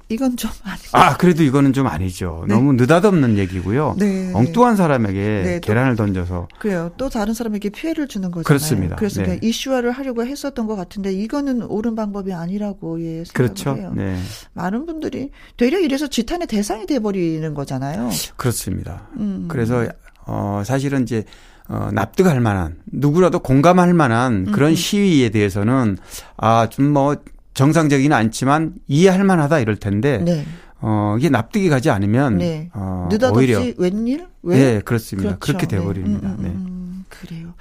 [0.10, 0.90] 이건 좀 아니죠.
[0.94, 2.46] 아, 그래도 이거는 좀 아니죠.
[2.48, 2.56] 네.
[2.56, 3.96] 너무 느닷없는 얘기고요.
[4.00, 4.32] 네.
[4.34, 5.60] 엉뚱한 사람에게 네.
[5.62, 6.48] 계란을 던져서.
[6.60, 6.92] 그래요.
[6.98, 8.44] 또 다른 사람에게 피해를 주는 거잖아요.
[8.44, 8.96] 그렇습니다.
[8.96, 9.40] 그래서 네.
[9.42, 13.76] 이슈화를 하려고 했었던 것 같은데 이거는 옳은 방법이 아니라고 예, 그렇죠.
[13.76, 13.92] 해요.
[13.96, 14.18] 네.
[14.54, 18.10] 많은 분들이 되려 이래서 지탄의 대상이 돼버리는 거잖아요.
[18.38, 19.08] 그렇습니다.
[19.18, 19.46] 음.
[19.50, 19.86] 그래서
[20.26, 21.24] 어 사실은 이제
[21.70, 24.76] 어, 납득할 만한 누구라도 공감할 만한 그런 음.
[24.76, 25.98] 시위에 대해서는
[26.38, 27.18] 아 좀 뭐
[27.58, 30.46] 정상적이는 않지만 이해할 만하다 이럴 텐데 네.
[30.80, 32.70] 어 이게 납득이 가지 않으면 네.
[32.74, 34.28] 어 오히려 웬일?
[34.44, 34.58] 왜?
[34.58, 35.38] 네, 그렇습니다.
[35.38, 35.40] 그렇죠.
[35.40, 36.36] 그렇게 돼 버립니다.
[36.38, 36.50] 네.
[36.50, 37.56] 음, 음, 음, 그래요.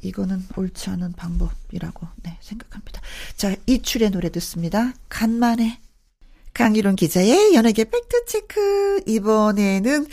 [0.00, 3.00] 이거는 옳지 않은 방법이라고 네, 생각합니다.
[3.36, 4.92] 자, 이출의 노래 듣습니다.
[5.08, 5.80] 간만에
[6.54, 9.02] 강희론 기자의 연예계 팩트체크.
[9.06, 10.06] 이번에는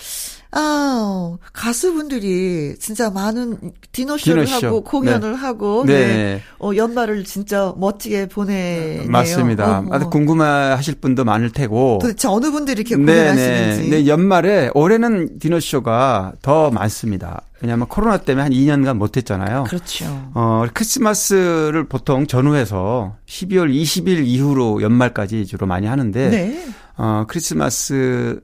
[0.55, 3.57] 아, 가수분들이 진짜 많은
[3.91, 4.67] 디너쇼를 디너쇼.
[4.67, 5.37] 하고 공연을 네.
[5.37, 5.93] 하고 네.
[6.07, 6.41] 네.
[6.59, 9.09] 어, 연말을 진짜 멋지게 보내네요.
[9.09, 9.79] 맞습니다.
[9.79, 9.87] 어, 어.
[9.91, 11.99] 아주 궁금해하실 분도 많을 테고.
[12.01, 13.89] 도대체 어느 분들이 이렇게 공연하시는지.
[13.89, 17.41] 네, 연말에 올해는 디너쇼가 더 많습니다.
[17.61, 19.63] 왜냐하면 코로나 때문에 한 2년간 못했잖아요.
[19.63, 20.05] 그렇죠.
[20.33, 26.65] 어, 크리스마스를 보통 전후해서 12월 20일 이후로 연말까지 주로 많이 하는데, 네.
[26.97, 28.41] 어, 크리스마스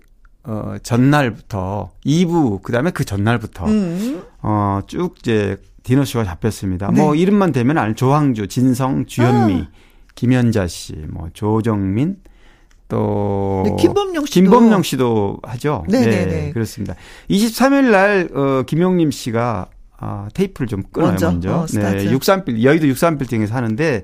[0.49, 4.23] 어, 전날부터 2부 그다음에 그 전날부터 음.
[4.41, 6.89] 어, 쭉 이제 디너 쇼가 잡혔습니다.
[6.91, 7.01] 네.
[7.01, 9.67] 뭐 이름만 되면 알 조항주, 진성, 주현미, 아.
[10.15, 12.17] 김현자 씨, 뭐 조정민,
[12.87, 15.85] 또 네, 김범용 씨도 김범용 씨도 하죠.
[15.87, 16.25] 네네네.
[16.25, 16.95] 네, 그렇습니다.
[17.29, 21.27] 23일 날 어, 김용림 씨가 아, 테이프를 좀 끊어요 먼저?
[21.31, 21.55] 먼저.
[21.59, 21.65] 어.
[21.67, 24.03] 네, 63빌 여의도 63빌딩에서 하는데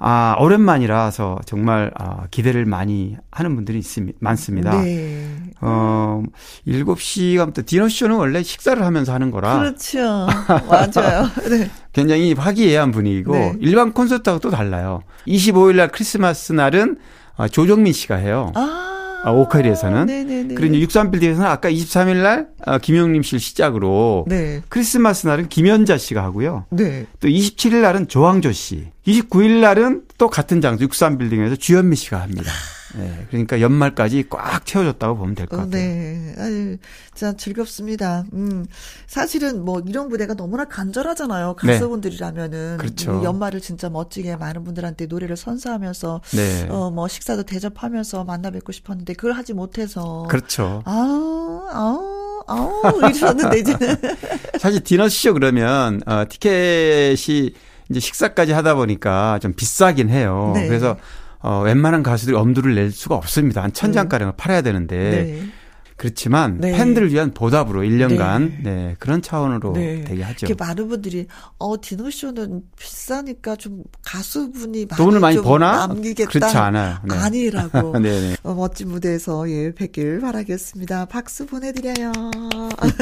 [0.00, 4.16] 아 오랜만이라서 정말 아, 기대를 많이 하는 분들이 있습니다.
[4.20, 4.80] 많습니다.
[4.80, 5.26] 네.
[5.60, 6.22] 어
[6.68, 9.98] 7시간부터 디너쇼는 원래 식사를 하면서 하는 거라 그렇죠.
[10.70, 11.28] 맞아요.
[11.50, 11.68] 네.
[11.92, 13.54] 굉장히 화기애애한 분위기고 네.
[13.60, 15.02] 일반 콘서트하고 또 달라요.
[15.26, 16.98] 25일 날 크리스마스 날은
[17.36, 18.52] 아, 조정민 씨가 해요.
[18.54, 18.87] 아,
[19.24, 20.06] 아, 오카리에서는.
[20.06, 20.54] 네네네.
[20.54, 24.62] 그리고 이제 63빌딩에서는 아까 23일 날 아, 김용림 씨를 시작으로 네.
[24.68, 26.66] 크리스마스 날은 김연자 씨가 하고요.
[26.70, 27.06] 네.
[27.20, 28.88] 또 27일 날은 조항조 씨.
[29.06, 32.50] 29일 날은 또 같은 장소 63빌딩에서 주현미 씨가 합니다.
[32.96, 35.82] 네, 그러니까 연말까지 꽉 채워졌다고 보면 될것 어, 같아요.
[35.82, 36.34] 네.
[36.38, 36.76] 아유,
[37.14, 38.24] 자, 즐겁습니다.
[38.32, 38.66] 음.
[39.06, 41.56] 사실은 뭐 이런 무대가 너무나 간절하잖아요.
[41.56, 42.70] 가수분들이라면은.
[42.72, 42.76] 네.
[42.78, 43.20] 그렇죠.
[43.20, 46.68] 이 연말을 진짜 멋지게 많은 분들한테 노래를 선사하면서 네.
[46.70, 50.26] 어, 뭐 식사도 대접하면서 만나 뵙고 싶었는데 그걸 하지 못해서.
[50.28, 50.82] 그렇죠.
[50.84, 53.96] 아우, 아우, 아우, 이러셨는데 이제는.
[54.58, 57.52] 사실 디너쇼 그러면 어, 티켓이
[57.90, 60.52] 이제 식사까지 하다 보니까 좀 비싸긴 해요.
[60.54, 60.66] 네.
[60.66, 60.96] 그래서
[61.40, 63.62] 어, 웬만한 가수들이 엄두를 낼 수가 없습니다.
[63.62, 64.96] 한 천 장가량을 팔아야 되는데
[65.40, 65.48] 네.
[65.96, 66.72] 그렇지만 네.
[66.76, 68.70] 팬들을 위한 보답으로 1년간 네.
[68.70, 68.96] 네.
[69.00, 70.04] 그런 차원으로 네.
[70.04, 70.46] 되게 하죠.
[70.46, 71.26] 이렇게 많은 분들이
[71.58, 75.86] 어 디노 쇼는 비싸니까 좀 가수분이 많이 돈을 많이 좀 버나?
[75.88, 76.30] 남기겠다.
[76.30, 76.98] 그렇지 않아요.
[77.04, 77.14] 네.
[77.16, 77.98] 아니라고.
[77.98, 78.36] 네네.
[78.44, 81.06] 어, 멋진 무대에서 예 뵙길 바라겠습니다.
[81.06, 82.12] 박수 보내드려요.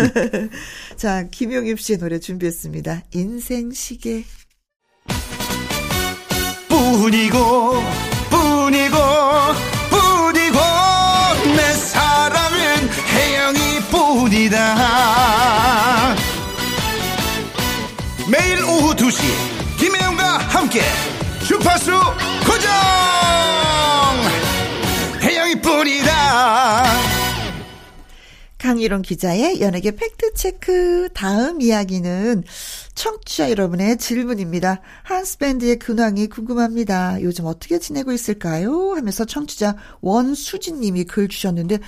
[0.96, 3.02] 자 김용임 씨의 노래 준비했습니다.
[3.12, 4.24] 인생 시계.
[6.68, 7.74] 뿐이고
[8.36, 8.96] 뿐이고
[9.90, 10.58] 뿐이고
[11.56, 14.56] 내 사랑은 혜영이 뿐이다.
[18.28, 19.45] 매일 오후 2시
[28.66, 31.10] 강희롱 기자의 연예계 팩트체크.
[31.14, 32.42] 다음 이야기는
[32.96, 34.80] 청취자 여러분의 질문입니다.
[35.04, 37.22] 한스밴드의 근황이 궁금합니다.
[37.22, 38.94] 요즘 어떻게 지내고 있을까요?
[38.96, 41.78] 하면서 청취자 원수진 님이 글 주셨는데,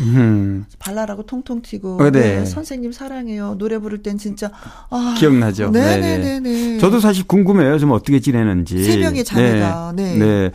[0.00, 2.40] 음, 발랄하고 통통 튀고, 어, 네.
[2.40, 3.54] 네, 선생님 사랑해요.
[3.56, 4.50] 노래 부를 땐 진짜,
[4.90, 5.16] 아.
[5.18, 5.70] 기억나죠?
[5.70, 6.78] 네네네네.
[6.80, 7.78] 저도 사실 궁금해요.
[7.78, 8.84] 좀 어떻게 지내는지.
[8.84, 10.18] 세 명의 자매가, 네.
[10.18, 10.50] 네.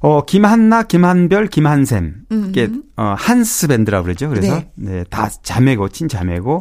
[0.00, 2.14] 어, 김한나, 김한별, 김한샘.
[2.30, 2.46] 음.
[2.50, 4.28] 이게, 어, 한스 밴드라고 그러죠.
[4.28, 4.70] 그래서, 네.
[4.74, 5.04] 네.
[5.10, 6.60] 다 자매고, 친자매고,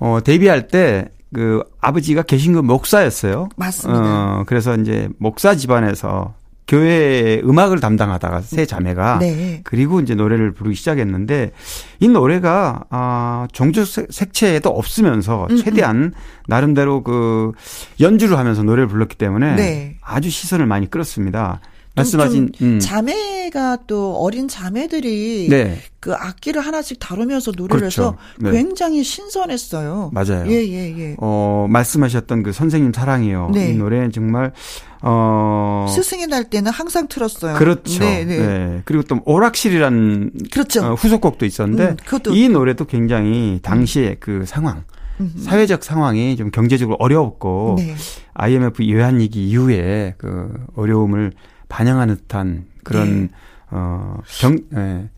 [0.00, 3.48] 어, 데뷔할 때, 그, 아버지가 개신교 목사였어요.
[3.56, 4.00] 맞습니다.
[4.40, 6.34] 어, 그래서 이제, 목사 집안에서
[6.66, 9.60] 교회 음악을 담당하다가 세 자매가, 네.
[9.64, 11.52] 그리고 이제 노래를 부르기 시작했는데,
[12.00, 13.46] 이 노래가, 아,
[13.86, 16.12] 색- 색채에도 없으면서, 음, 최대한,
[16.48, 17.52] 나름대로 그,
[18.00, 19.96] 연주를 하면서 노래를 불렀기 때문에, 네.
[20.02, 21.60] 아주 시선을 많이 끌었습니다.
[21.96, 22.78] 좀- 말씀하신 좀 음.
[22.80, 28.02] 자매가 또 어린 자매들이 네 그 악기를 하나씩 다루면서 노래를 그렇죠.
[28.02, 28.50] 해서 네.
[28.50, 30.10] 굉장히 신선했어요.
[30.12, 30.44] 맞아요.
[30.48, 31.16] 예, 예, 예.
[31.18, 33.52] 어 말씀하셨던 그 선생님 사랑이요.
[33.54, 33.70] 네.
[33.70, 34.52] 이 노래는 정말
[35.00, 37.54] 어 스승의 날 때는 항상 틀었어요.
[37.56, 38.00] 그렇죠.
[38.04, 38.38] 네, 네.
[38.38, 38.82] 네.
[38.84, 40.84] 그리고 또 오락실이라는 그렇죠.
[40.84, 44.84] 어, 후속곡도 있었는데 음, 그것도- 이 노래도 굉장히 당시의 그 상황,
[45.20, 45.32] 음.
[45.38, 47.94] 사회적 상황이 좀 경제적으로 어려웠고 네.
[48.34, 51.32] IMF 외환위기 이후에 그 어려움을
[51.74, 53.28] 반영하는 듯한 그런 네.
[53.72, 55.08] 어 경, 예.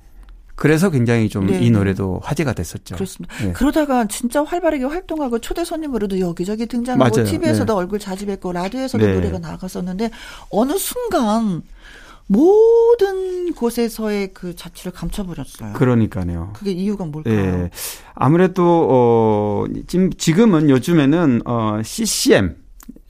[0.54, 1.70] 그래서 굉장히 좀 네, 이 네.
[1.70, 2.94] 노래도 화제가 됐었죠.
[2.94, 3.34] 그렇습니다.
[3.44, 3.52] 네.
[3.52, 7.30] 그러다가 진짜 활발하게 활동하고 초대 손님으로도 여기저기 등장하고 맞아요.
[7.30, 7.78] TV에서도 네.
[7.78, 9.12] 얼굴 자주 뵙고 라디오에서도 네.
[9.12, 10.10] 노래가 나갔었는데
[10.48, 11.60] 어느 순간
[12.26, 15.74] 모든 곳에서의 그 자취를 감춰버렸어요.
[15.74, 16.54] 그러니까요.
[16.54, 17.34] 그게 이유가 뭘까요?
[17.34, 17.70] 예.
[18.14, 22.56] 아무래도 어 지금 지금은 요즘에는 어 CCM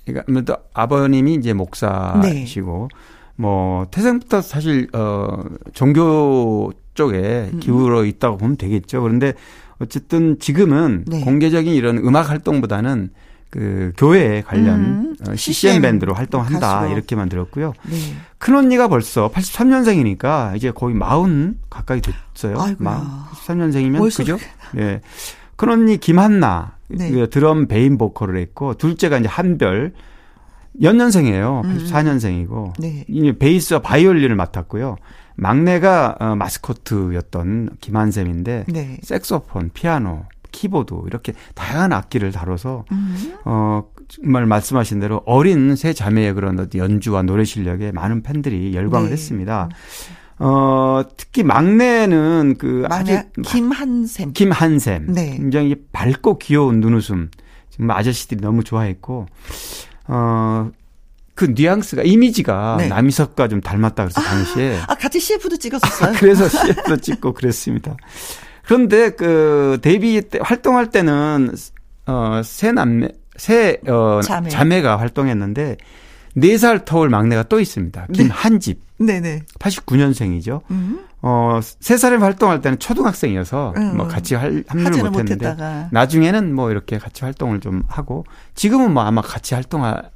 [0.05, 3.16] 그러니까 아무래도 아버님이 이제 목사시고 네.
[3.37, 7.61] 뭐 태생부터 사실 어 종교 쪽에 음.
[7.61, 9.03] 기울어 있다고 보면 되겠죠.
[9.03, 9.35] 그런데
[9.79, 11.21] 어쨌든 지금은 네.
[11.21, 13.11] 공개적인 이런 음악 활동보다는
[13.51, 15.17] 그 교회 관련 음.
[15.27, 16.93] 어, CCM CCM 밴드로 활동한다 가수로.
[16.93, 17.73] 이렇게만 들었고요.
[17.89, 17.97] 네.
[18.39, 22.61] 큰 언니가 벌써 83년생이니까 이제 거의 40 가까이 됐어요.
[22.61, 23.29] 아이고야.
[23.33, 24.39] 83년생이면 벌써 그죠?
[24.77, 25.01] 예.
[25.57, 27.11] 큰 언니 김한나 네.
[27.11, 29.93] 그 드럼 베인 보컬을 했고 둘째가 이제 한별
[30.81, 31.63] 연년생이에요.
[31.65, 31.79] 음.
[31.79, 33.05] 84년생이고 네.
[33.09, 34.97] 이 베이스와 바이올린을 맡았고요.
[35.37, 38.99] 막내가 어, 마스코트였던 김한샘인데 네.
[39.03, 40.25] 색소폰, 피아노,
[40.57, 43.35] 키보드 이렇게 다양한 악기를 다뤄서 음.
[43.45, 49.13] 어 정말 말씀하신 대로 어린 세 자매의 그런 연주와 노래 실력에 많은 팬들이 열광을 네.
[49.13, 49.69] 했습니다.
[50.39, 54.33] 어 특히 막내는 그 아주 김한샘.
[54.33, 55.37] 김한샘 네.
[55.37, 57.31] 굉장히 밝고 귀여운 눈웃음
[57.71, 59.27] 정말 아저씨들이 너무 좋아했고
[60.09, 60.71] 어
[61.37, 62.89] 그 뉘앙스가 이미지가 네.
[62.89, 66.15] 남희석과 좀 닮았다 그래서 당시에 아, 같이 CF도 찍었었어요.
[66.19, 67.95] 그래서 CF도 찍고 그랬습니다.
[68.65, 71.55] 그런데 그 데뷔 때 활동할 때는
[72.07, 74.81] 어세 남매 세어 자매.
[74.81, 75.77] 가 활동했는데
[76.35, 78.07] 네살 터울 막내가 또 있습니다.
[78.15, 79.43] 김한집 네 네.
[79.59, 80.63] 89년생이죠.
[80.71, 81.07] 음.
[81.23, 83.97] 어, 세 살에 활동할 때는 초등학생이어서 음.
[83.97, 85.89] 뭐 같이 할, 합류를 못 했는데 못했다가.
[85.93, 88.25] 나중에는 뭐 이렇게 같이 활동을 좀 하고
[88.55, 90.11] 지금은 뭐 아마 같이 활동할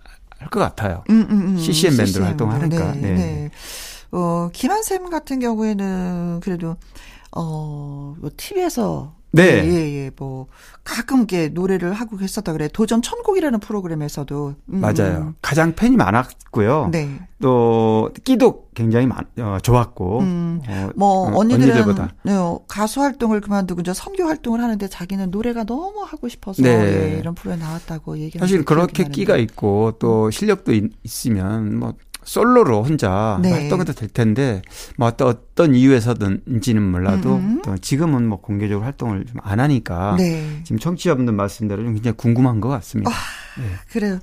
[0.50, 1.04] 것 같아요.
[1.10, 1.56] 음, 음, 음.
[1.58, 2.24] CCM 밴드로 CCM.
[2.24, 2.92] 활동하니까.
[2.92, 3.14] 네, 네.
[3.14, 3.50] 네.
[4.12, 6.76] 어, 김한샘 같은 경우에는 그래도
[7.32, 9.64] 어, 뭐 TV에서 네.
[9.64, 10.48] 예, 예, 뭐
[10.82, 12.68] 가끔 이렇게 노래를 하고 계셨다 그래.
[12.72, 15.34] 도전 천국이라는 프로그램에서도 음, 맞아요.
[15.40, 16.88] 가장 팬이 많았고요.
[16.90, 17.20] 네.
[17.40, 20.18] 또 끼도 굉장히 많, 어, 좋았고.
[20.20, 22.14] 음, 어, 뭐 어, 언니들은 언니들보다.
[22.24, 27.14] 네, 어, 가수 활동을 그만두고 이제 선교 활동을 하는데 자기는 노래가 너무 하고 싶어서 네.
[27.14, 29.36] 예, 이런 프로에 나왔다고 얘기하는 사실 그렇게 끼가.
[29.36, 31.94] 있고 또 실력도 있, 있으면 뭐
[32.24, 33.50] 솔로로 혼자 네.
[33.52, 34.62] 활동해도 될 텐데
[34.96, 37.62] 뭐 어떤 어떤 이유에서든지는 몰라도 음.
[37.64, 40.60] 또 지금은 뭐 공개적으로 활동을 좀 안 하니까 네.
[40.64, 43.10] 지금 청취자분들 말씀대로 좀 굉장히 궁금한 것 같습니다.
[43.90, 44.18] 그래요.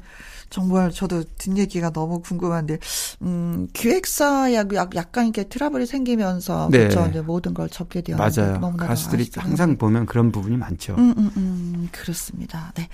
[0.49, 2.77] 정말 저도 뒷 얘기가 너무 궁금한데,
[3.23, 6.87] 음, 기획사야 약, 약간 이렇게 트러블이 생기면서, 네.
[6.87, 7.05] 그렇죠.
[7.09, 8.77] 이제 모든 걸 접게 되었는데 맞아요.
[8.77, 9.77] 가수들이 아쉽긴 항상.
[9.77, 10.95] 보면 그런 부분이 많죠.
[10.97, 12.71] 음, 음, 음, 그렇습니다.
[12.75, 12.87] 네.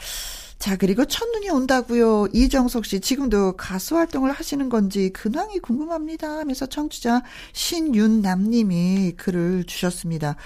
[0.64, 2.28] 자, 그리고 첫눈이 온다고요.
[2.32, 6.38] 이정석 씨, 지금도 가수 활동을 하시는 건지 근황이 궁금합니다.
[6.38, 10.38] 하면서 청취자 신윤남 님이 글을 주셨습니다.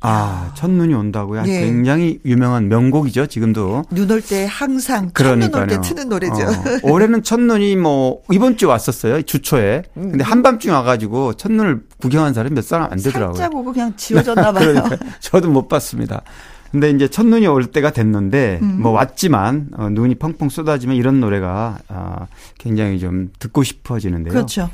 [0.00, 1.42] 아, 첫눈이 온다고요?
[1.46, 1.60] 예.
[1.60, 3.84] 굉장히 유명한 명곡이죠, 지금도.
[3.90, 5.66] 눈 올 때 항상 첫눈 올 그러니까요.
[5.66, 6.44] 때 트는 노래죠.
[6.84, 9.20] 어, 올해는 첫눈이 뭐 이번 주에 왔었어요.
[9.22, 9.82] 주초에.
[9.98, 10.10] 음.
[10.12, 13.34] 근데 한밤중에 와 가지고 첫눈을 구경한 사람이 몇 사람 안 되더라고요.
[13.34, 14.72] 살짝 오고 그냥 지워졌나 봐요.
[14.72, 16.22] 그러니까 저도 못 봤습니다.
[16.70, 18.80] 근데 이제 첫눈이 올 때가 됐는데 음.
[18.82, 22.26] 뭐 왔지만 어, 눈이 펑펑 쏟아지면 이런 노래가 아,
[22.58, 24.32] 굉장히 좀 듣고 싶어지는데요.
[24.32, 24.70] 그렇죠.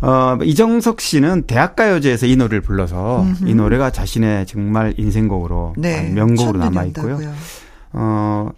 [0.00, 3.48] 어, 이정석 씨는 대학가요제에서 이 노래를 불러서 음흠.
[3.48, 6.00] 이 노래가 자신의 정말 인생곡으로 네.
[6.00, 7.18] 아주 명곡으로 남아 있고요.
[7.92, 8.50] 어,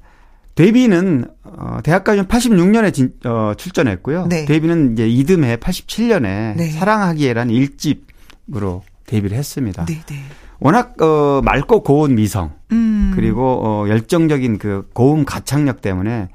[0.54, 4.26] 데뷔는 어, 대학가요제 86년에 진, 어, 출전했고요.
[4.28, 4.44] 네.
[4.46, 6.70] 데뷔는 이제 이듬해 87년에 네.
[6.70, 9.84] 사랑하기에라는 일집으로 데뷔를 했습니다.
[9.84, 10.22] 네, 네.
[10.64, 13.12] 워낙 어, 맑고 고운 미성 음.
[13.14, 16.30] 그리고 어, 열정적인 그 고음 가창력 때문에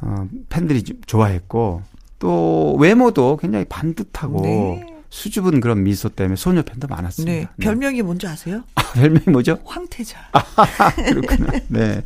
[0.00, 1.82] 어, 팬들이 좀 좋아했고
[2.18, 4.86] 또 외모도 굉장히 반듯하고 네.
[5.10, 7.30] 수줍은 그런 미소 때문에 소녀 팬도 많았습니다.
[7.40, 7.46] 네.
[7.60, 8.62] 별명이 뭔지 아세요?
[8.94, 9.58] 별명이 뭐죠?
[9.66, 10.16] 황태자.
[11.06, 11.52] 그렇구나.
[11.68, 12.00] 네.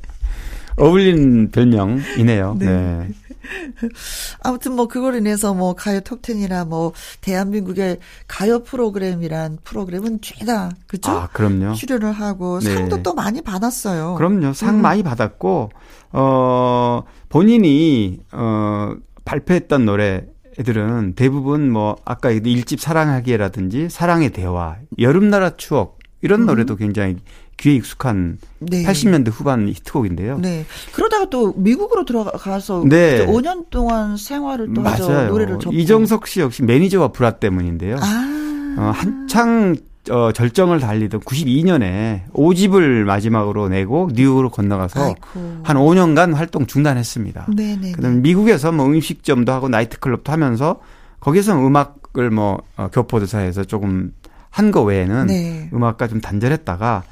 [0.78, 2.56] 어울리는 별명이네요.
[2.58, 2.66] 네.
[2.66, 3.08] 네.
[4.40, 11.11] 아무튼 뭐 그걸 인해서 뭐 가요 톱텐이나 뭐 대한민국의 가요 프로그램이란 프로그램은 죄다 그죠?
[11.11, 11.74] 아, 그럼요.
[11.74, 12.74] 출연을 하고 네.
[12.74, 14.14] 상도 또 많이 받았어요.
[14.14, 14.53] 그럼요.
[14.53, 14.82] 상 음.
[14.82, 15.70] 많이 받았고,
[16.12, 26.47] 어, 본인이, 어, 발표했던 노래들은 대부분 뭐, 아까 일집 사랑하기에라든지 사랑의 대화, 여름나라 추억, 이런
[26.47, 27.16] 노래도 굉장히
[27.62, 28.38] 귀에 익숙한 음.
[28.58, 28.82] 네.
[28.82, 30.38] 80년대 후반 히트곡인데요.
[30.38, 30.66] 네.
[30.92, 33.24] 그러다가 또 미국으로 들어가서 네.
[33.26, 34.80] 5년 동안 생활을 또.
[34.82, 35.28] 맞아요.
[35.28, 35.72] 노래를 접고.
[35.72, 37.96] 이정석 씨 역시 매니저와 불화 때문인데요.
[38.00, 38.74] 아.
[38.78, 39.76] 어, 한창
[40.10, 45.60] 어, 절정을 달리던 92년에 5집을 마지막으로 내고 뉴욕으로 건너가서 아이고.
[45.62, 47.46] 한 5년간 활동 중단했습니다.
[47.54, 47.92] 네네.
[47.92, 50.80] 그다음에 미국에서 뭐 음식점도 하고 나이트클럽도 하면서
[51.20, 54.12] 거기서 음악을 뭐 어, 교포도사에서 조금
[54.53, 55.68] 한 거 외에는 네.
[55.72, 57.03] 음악과 좀 단절했다가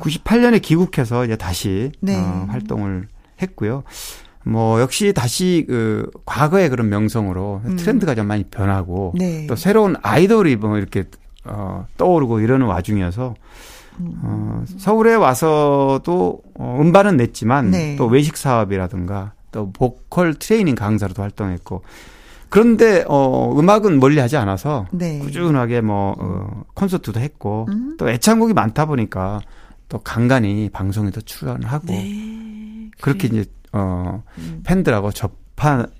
[0.00, 2.16] 98년에 귀국해서 이제 다시 네.
[2.16, 3.06] 어, 활동을
[3.40, 3.84] 했고요.
[4.44, 9.18] 뭐 역시 다시 그 과거의 그런 명성으로 트렌드가 좀 많이 변하고 음.
[9.18, 9.46] 네.
[9.46, 11.04] 또 새로운 아이돌이 뭐 이렇게
[11.44, 13.34] 어, 떠오르고 이러는 와중이어서
[14.00, 14.20] 음.
[14.24, 17.96] 어, 서울에 와서도 어, 음반은 냈지만 네.
[17.96, 21.82] 또 외식 사업이라든가 또 보컬 트레이닝 강사로도 활동했고
[22.50, 25.18] 그런데 어 음악은 멀리 하지 않아서 네.
[25.20, 27.96] 꾸준하게 뭐 어, 콘서트도 했고 음.
[27.96, 29.40] 또 애창곡이 많다 보니까
[29.88, 32.90] 또 간간히 방송에도 출연하고 네.
[33.00, 33.42] 그렇게 그래요.
[33.42, 34.62] 이제 어 음.
[34.64, 35.39] 팬들하고 접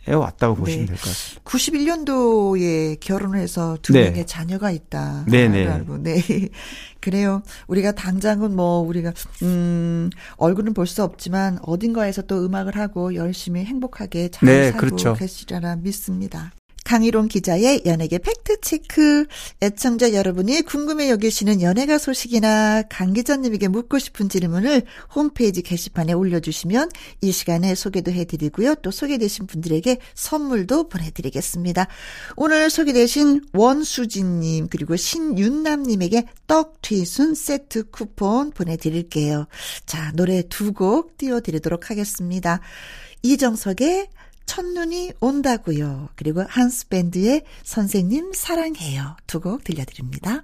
[0.09, 0.93] 해 왔다고 보시면 네.
[0.93, 1.43] 될것 같습니다.
[1.45, 4.05] 91년도에 결혼을 해서 두 네.
[4.05, 5.25] 명의 자녀가 있다.
[5.29, 5.67] 네네.
[5.69, 5.99] 알고.
[5.99, 6.21] 네.
[7.01, 7.43] 그래요.
[7.67, 14.31] 우리가 당장은 뭐 우리가 음 얼굴은 볼 수 없지만 어딘가에서 또 음악을 하고 열심히 행복하게
[14.31, 15.15] 잘 네, 살고 그렇죠.
[15.15, 16.53] 계시리라 믿습니다.
[16.91, 19.27] 강희롱 기자의 연예계 팩트체크.
[19.63, 24.83] 애청자 여러분이 궁금해 여기시는 연예가 소식이나 강 기자님에게 묻고 싶은 질문을
[25.15, 26.89] 홈페이지 게시판에 올려주시면
[27.21, 28.75] 이 시간에 소개도 해드리고요.
[28.83, 31.87] 또 소개되신 분들에게 선물도 보내드리겠습니다.
[32.35, 39.47] 오늘 소개되신 원수진님 그리고 신윤남님에게 떡 튀순 세트 쿠폰 보내드릴게요.
[39.87, 42.61] 자, 노래 두 곡 띄워드리도록 하겠습니다.
[43.23, 44.09] 이정석의
[44.51, 46.09] 첫눈이 온다고요.
[46.17, 49.17] 그리고 한스 밴드의 선생님 사랑해요.
[49.29, 50.43] 두 곡 들려드립니다.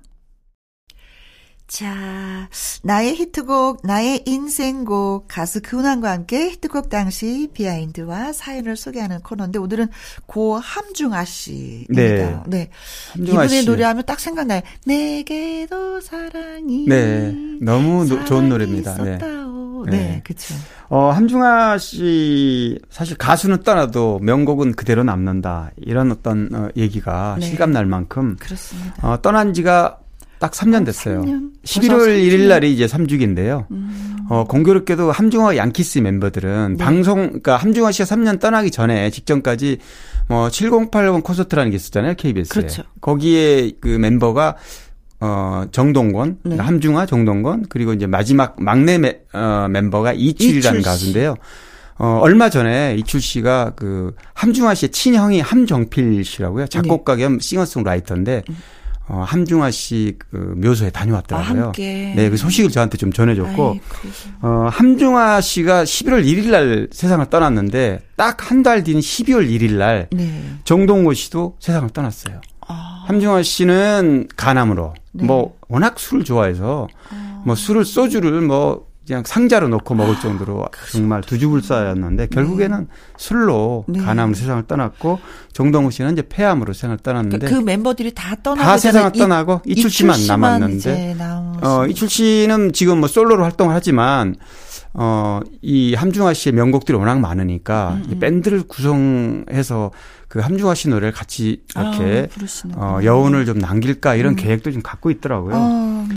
[1.69, 2.49] 자,
[2.85, 9.89] 나의 히트곡, 나의 인생곡, 가수 근황과 함께 히트곡 당시 behind와 사연을 소개하는 코너인데, 오늘은
[10.27, 11.93] 고 함중아 씨입니다.
[11.93, 12.41] 네.
[12.47, 12.71] 네.
[13.15, 13.67] 함중아 이분의 씨.
[13.69, 14.61] 노래하면 딱 생각나요.
[14.85, 16.87] 내게도 사랑이.
[16.87, 17.35] 네.
[17.61, 19.03] 너무 노, 좋은 노래입니다.
[19.03, 19.19] 네.
[19.19, 20.21] 네, 네.
[20.25, 20.55] 그쵸.
[20.89, 25.71] 어, 함중아 씨, 사실 가수는 떠나도 명곡은 그대로 남는다.
[25.77, 27.47] 이런 어떤 어, 얘기가 네.
[27.47, 28.37] 실감 날 만큼.
[28.39, 28.95] 그렇습니다.
[29.07, 29.99] 어, 떠난 지가
[30.39, 31.23] 딱 3년 됐어요.
[31.23, 31.51] 3년?
[31.65, 33.67] 11월 1일 날이 이제 3주기인데요.
[33.71, 34.17] 음.
[34.29, 36.85] 어, 공교롭게도 함중아 양키스 멤버들은 네.
[36.85, 39.79] 방송, 그러니까 함중아 씨가 3년 떠나기 전에 직전까지
[40.29, 42.15] 뭐 7080 콘서트라는 게 있었잖아요.
[42.15, 42.53] KBS에.
[42.53, 42.83] 그렇죠.
[43.01, 44.57] 거기에 그 멤버가
[45.21, 46.39] 어, 정동건, 네.
[46.43, 51.37] 그러니까 함중아, 정동건, 그리고 이제 마지막 막내 매, 어, 멤버가 이출이라는 이출 가수인데요.
[51.99, 56.67] 어, 얼마 전에 이출 씨가 그 함중아 씨의 친형이 함정필 씨라고요.
[56.67, 58.57] 작곡가 겸 싱어송라이터인데 음.
[59.09, 61.67] 어, 함중아 씨 그 묘소에 다녀왔더라고요.
[61.69, 61.73] 아,
[62.17, 63.79] 네, 그 소식을 저한테 좀 전해줬고,
[64.43, 70.09] 어, 함중아 씨가 11월 1일 날 세상을 떠났는데, 딱 한 달 뒤인 12월 1일 날,
[70.11, 70.43] 네.
[70.65, 72.41] 정동호 씨도 세상을 떠났어요.
[72.67, 73.05] 아.
[73.07, 75.25] 함중아 씨는 간암으로, 네.
[75.25, 77.43] 뭐, 워낙 술을 좋아해서, 아.
[77.47, 82.81] 뭐, 술을, 소주를 뭐, 그냥 상자로 넣고 먹을 정도로 아, 정말 두 줍을 쌓였는데 결국에는
[82.81, 82.87] 네.
[83.17, 84.01] 술로 네.
[84.01, 85.21] 간암으로 세상을 떠났고
[85.53, 89.61] 정동우 씨는 이제 폐암으로 세상을 떠났는데 그, 그 멤버들이 다 떠나고 다 세상을 이, 떠나고
[89.65, 91.17] 이출 씨만 남았는데
[91.63, 94.35] 어 이출 씨는 지금 뭐 솔로로 활동을 하지만
[94.99, 98.19] 어, 이 함중아 씨의 명곡들이 워낙 많으니까 음, 음.
[98.19, 99.91] 밴드를 구성해서
[100.27, 102.29] 그 함중아 씨 노래를 같이 이렇게
[102.77, 104.37] 아, 어, 여운을 좀 남길까 이런 음.
[104.37, 105.55] 계획도 좀 갖고 있더라고요.
[105.55, 106.09] 아,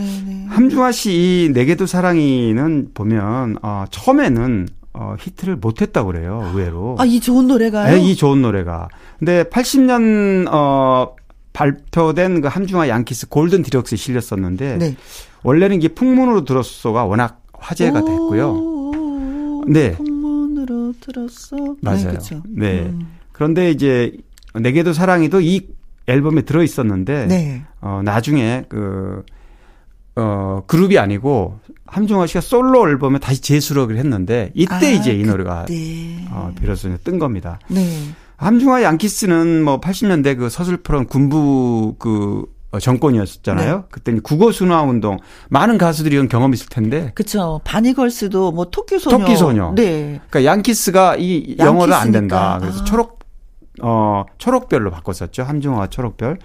[0.47, 6.95] 함중아 씨 내게도 사랑이는 보면 어, 처음에는 어, 히트를 못했다고 그래요, 의외로.
[6.99, 7.95] 아, 이 좋은 노래가요?
[7.95, 8.89] 네, 이 좋은 노래가.
[9.19, 11.15] 근데 80년, 어,
[11.53, 14.95] 발표된 그 함중아 양키스 골든 디럭스에 실렸었는데, 네.
[15.43, 18.68] 원래는 이게 풍문으로 들었어가 워낙 화제가 됐고요.
[19.67, 19.91] 네.
[19.91, 21.55] 풍문으로 들었어.
[21.55, 22.19] 네, 맞아요.
[22.45, 22.73] 네.
[22.73, 22.79] 네.
[22.81, 23.07] 음.
[23.31, 24.11] 그런데 이제
[24.53, 25.67] 내게도 사랑이도 이
[26.07, 27.63] 앨범에 들어 있었는데 네.
[27.81, 29.23] 어 나중에 그
[30.15, 35.65] 어, 그룹이 아니고 함중아 씨가 솔로 앨범에 다시 재수록을 했는데 이때 아, 이제 이 노래가
[36.31, 37.59] 어, 비로소 뜬 겁니다.
[37.69, 37.81] 네.
[38.35, 43.75] 함중아 양키스는 뭐 80년대 그 서슬프런 군부 그 어, 정권이었잖아요.
[43.75, 43.83] 네.
[43.89, 45.17] 그때 국어 순화 운동
[45.49, 47.11] 많은 가수들이 이런 경험이 있을 텐데.
[47.15, 47.61] 그렇죠.
[47.63, 49.17] 바니걸스도 뭐 토끼 소녀.
[49.17, 49.73] 토끼 소녀.
[49.73, 50.19] 네.
[50.29, 52.57] 그러니까 양키스가 이 영어를 안 된다.
[52.61, 52.83] 그래서 아.
[52.83, 53.19] 초록
[53.81, 55.43] 어 초록별로 바꿨었죠.
[55.43, 56.37] 함중아가 초록별.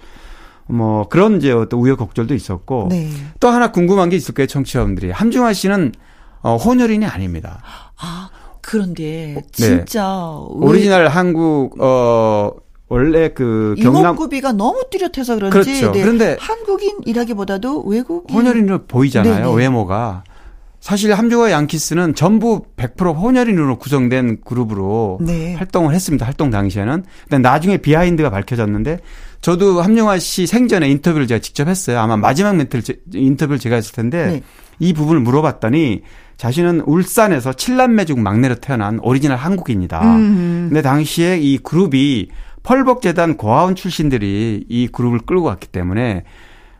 [0.67, 3.09] 뭐 그런 이제 어떤 우여곡절도 있었고 네.
[3.39, 5.11] 또 하나 궁금한 게 있을 거예요, 청취자분들이.
[5.11, 5.91] 함중아 씨는
[6.41, 7.61] 어 혼혈인이 아닙니다.
[7.99, 8.29] 아,
[8.61, 9.41] 그런데 네.
[9.51, 10.65] 진짜 네.
[10.65, 12.51] 오리지널 한국 어
[12.87, 15.91] 원래 그 경남 이목구비가 너무 뚜렷해서 그런지 그렇죠.
[15.91, 16.01] 네.
[16.01, 19.45] 그런데 한국인이라기보다도 외국인 혼혈인으로 보이잖아요.
[19.45, 19.55] 네네.
[19.55, 20.23] 외모가.
[20.79, 25.55] 사실 함중아와 양키스는 전부 100% 혼혈인으로 구성된 그룹으로 네.
[25.55, 26.27] 활동을 했습니다.
[26.27, 27.03] 활동 당시에는.
[27.27, 28.99] 근데 나중에 behind가 밝혀졌는데
[29.41, 31.99] 저도 함중아 씨 생전에 인터뷰를 제가 직접 했어요.
[31.99, 34.43] 아마 마지막 멘트를 제, 인터뷰를 제가 했을 텐데 네.
[34.77, 36.03] 이 부분을 물어봤더니
[36.37, 40.01] 자신은 울산에서 칠남매 중 막내로 태어난 오리지널 한국인이다.
[40.17, 40.65] 음.
[40.69, 42.27] 근데 당시에 이 그룹이
[42.65, 46.23] 펄벅재단 고아원 출신들이 이 그룹을 끌고 갔기 때문에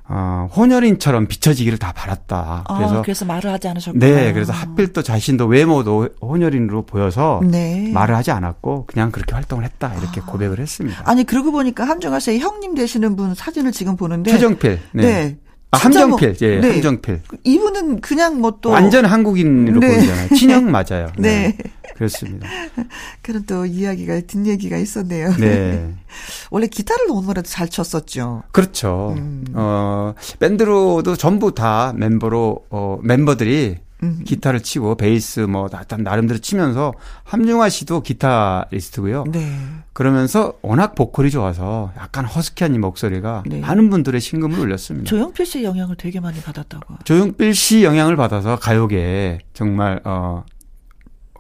[0.08, 2.64] 어, 혼혈인처럼 비춰지기를 다 바랐다.
[2.68, 4.06] 아, 그래서 아, 그래서 말을 하지 않으셨구나.
[4.06, 7.90] 네, 그래서 하필 또 자신도 외모도 혼혈인으로 보여서 네.
[7.92, 10.26] 말을 하지 않았고 그냥 그렇게 활동을 했다 이렇게 아.
[10.26, 11.02] 고백을 했습니다.
[11.06, 14.80] 아니 그러고 보니까 함정아 씨의 형님 되시는 분 사진을 지금 보는데 최정필.
[14.92, 15.04] 네.
[15.04, 15.38] 네.
[15.76, 16.72] 아, 함정필, 뭐, 예, 네.
[16.72, 17.22] 함정필.
[17.44, 18.70] 이분은 그냥 뭐 또.
[18.70, 19.96] 완전 한국인으로 네.
[19.96, 20.30] 보이잖아요.
[20.30, 21.12] 친형 맞아요.
[21.18, 21.56] 네.
[21.56, 21.58] 네.
[21.96, 22.48] 그렇습니다.
[23.22, 25.34] 그런 또 이야기가, 뒷얘기가 있었네요.
[25.38, 25.94] 네.
[26.52, 28.44] 원래 기타를 너무나도 잘 쳤었죠.
[28.52, 29.14] 그렇죠.
[29.18, 29.46] 음.
[29.54, 34.22] 어, 밴드로도 전부 다 멤버로, 어, 멤버들이 음.
[34.26, 36.94] 기타를 치고 베이스 뭐 나름대로 치면서
[37.24, 39.26] 함중아 씨도 기타리스트고요.
[39.32, 39.58] 네.
[39.94, 43.60] 그러면서 워낙 보컬이 좋아서 약간 허스키한 이 목소리가 네.
[43.62, 45.10] 많은 분들의 심금을 울렸습니다.
[45.10, 46.96] 조용필 씨 영향을 되게 많이 받았다고.
[47.06, 50.44] 조용필 씨 영향을 받아서 가요계에 정말 어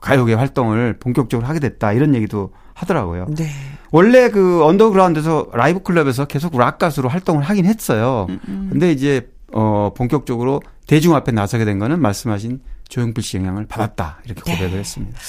[0.02, 3.28] 가요계 활동을 본격적으로 하게 됐다 이런 얘기도 하더라고요.
[3.36, 3.50] 네.
[3.92, 8.28] 원래 그 언더그라운드에서 라이브 클럽에서 계속 락 가수로 활동을 하긴 했어요.
[8.30, 8.68] 음, 음.
[8.72, 14.44] 근데 이제 어 본격적으로 대중 앞에 나서게 된 거는 말씀하신 조용필 씨 영향을 받았다 이렇게
[14.44, 14.54] 네.
[14.54, 14.80] 고백을 네.
[14.80, 15.20] 했습니다.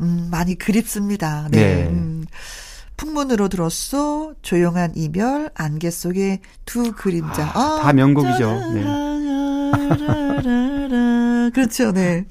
[0.00, 1.48] 음, 많이 그립습니다.
[1.50, 1.58] 네.
[1.58, 1.88] 네.
[1.88, 2.24] 음,
[2.96, 7.50] 풍문으로 들었어 조용한 이별 안개 속의 두 그림자.
[7.54, 8.72] 아, 다 명곡이죠.
[8.72, 8.84] 네.
[11.46, 12.24] 아, 그렇죠, 네.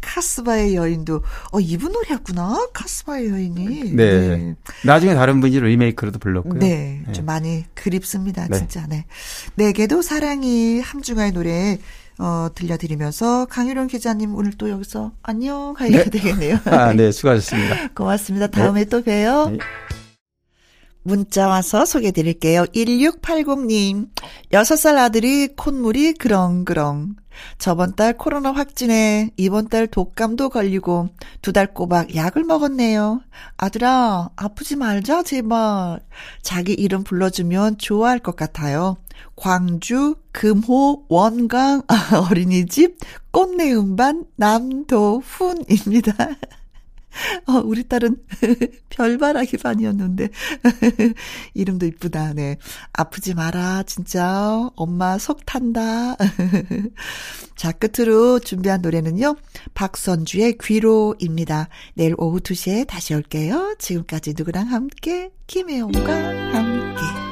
[0.00, 2.68] 카스바의 여인도, 어, 이분 노래였구나?
[2.72, 3.94] 카스바의 여인이.
[3.94, 4.36] 네.
[4.36, 4.54] 네.
[4.84, 6.60] 나중에 다른 분이 리메이크로도 불렀고요.
[6.60, 7.02] 네.
[7.06, 7.12] 네.
[7.12, 8.58] 좀 많이 그립습니다, 네.
[8.58, 9.06] 진짜, 네.
[9.54, 11.78] 내게도 사랑이 함중아의 노래,
[12.18, 16.10] 어, 들려드리면서 강유론 기자님 오늘 또 여기서 안녕 하게 네.
[16.10, 16.58] 되겠네요.
[16.66, 17.10] 아, 네.
[17.12, 17.88] 수고하셨습니다.
[17.96, 18.46] 고맙습니다.
[18.48, 19.56] 다음에 또 봬요.
[21.02, 22.66] 문자 와서 소개해 드릴게요.
[22.74, 24.10] 1680님.
[24.52, 27.16] 6살 아들이 콧물이 그렁그렁.
[27.58, 31.08] 저번 달 코로나 확진에 이번 달 독감도 걸리고
[31.42, 33.20] 두 달 꼬박 약을 먹었네요.
[33.56, 36.00] 아들아, 아프지 말자, 제발.
[36.42, 38.96] 자기 이름 불러주면 좋아할 것 같아요.
[39.36, 41.82] 광주 금호 원강
[42.30, 42.98] 어린이집
[43.32, 46.14] 꽃내 음반 남도훈입니다.
[47.46, 48.16] 어, 우리 딸은
[48.90, 50.28] 별바라기 반이었는데.
[51.54, 52.56] 이름도 이쁘다, 네.
[52.92, 54.70] 아프지 마라, 진짜.
[54.76, 56.16] 엄마 속 탄다.
[57.56, 59.36] 자, 끝으로 준비한 노래는요.
[59.74, 61.68] 박선주의 귀로입니다.
[61.94, 63.76] 내일 오후 2시에 다시 올게요.
[63.78, 66.14] 지금까지 누구랑 함께, 김혜영과
[66.54, 67.29] 함께.